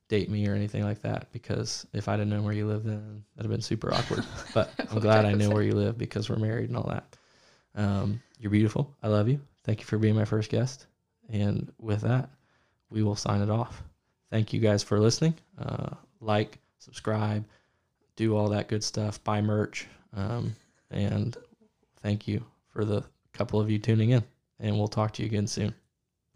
date 0.08 0.28
me 0.28 0.46
or 0.46 0.54
anything 0.54 0.84
like 0.84 1.00
that, 1.00 1.32
because 1.32 1.86
if 1.94 2.08
I'd 2.08 2.18
have 2.18 2.28
known 2.28 2.44
where 2.44 2.52
you 2.52 2.66
lived, 2.66 2.84
then 2.84 3.24
that'd 3.34 3.50
have 3.50 3.50
been 3.50 3.62
super 3.62 3.94
awkward. 3.94 4.22
But 4.52 4.70
I'm 4.90 5.00
glad 5.00 5.24
I 5.24 5.32
know 5.32 5.48
where 5.48 5.62
you 5.62 5.72
live 5.72 5.96
because 5.96 6.28
we're 6.28 6.36
married 6.36 6.68
and 6.68 6.76
all 6.76 6.90
that. 6.90 7.16
Um, 7.74 8.20
you're 8.38 8.50
beautiful. 8.50 8.94
I 9.02 9.08
love 9.08 9.30
you. 9.30 9.40
Thank 9.64 9.80
you 9.80 9.86
for 9.86 9.96
being 9.96 10.14
my 10.14 10.26
first 10.26 10.50
guest. 10.50 10.86
And 11.30 11.72
with 11.78 12.02
that, 12.02 12.28
we 12.90 13.02
will 13.02 13.16
sign 13.16 13.40
it 13.40 13.48
off. 13.48 13.82
Thank 14.30 14.52
you 14.52 14.60
guys 14.60 14.82
for 14.82 15.00
listening. 15.00 15.34
Uh, 15.58 15.94
like, 16.20 16.58
subscribe, 16.78 17.46
do 18.16 18.36
all 18.36 18.48
that 18.50 18.68
good 18.68 18.84
stuff. 18.84 19.22
Buy 19.24 19.40
merch. 19.40 19.86
Um, 20.14 20.54
and 20.90 21.36
thank 22.02 22.28
you 22.28 22.44
for 22.68 22.84
the 22.84 23.02
couple 23.32 23.60
of 23.60 23.70
you 23.70 23.78
tuning 23.78 24.10
in. 24.10 24.22
And 24.60 24.76
we'll 24.76 24.88
talk 24.88 25.12
to 25.14 25.22
you 25.22 25.26
again 25.26 25.46
soon. 25.46 25.74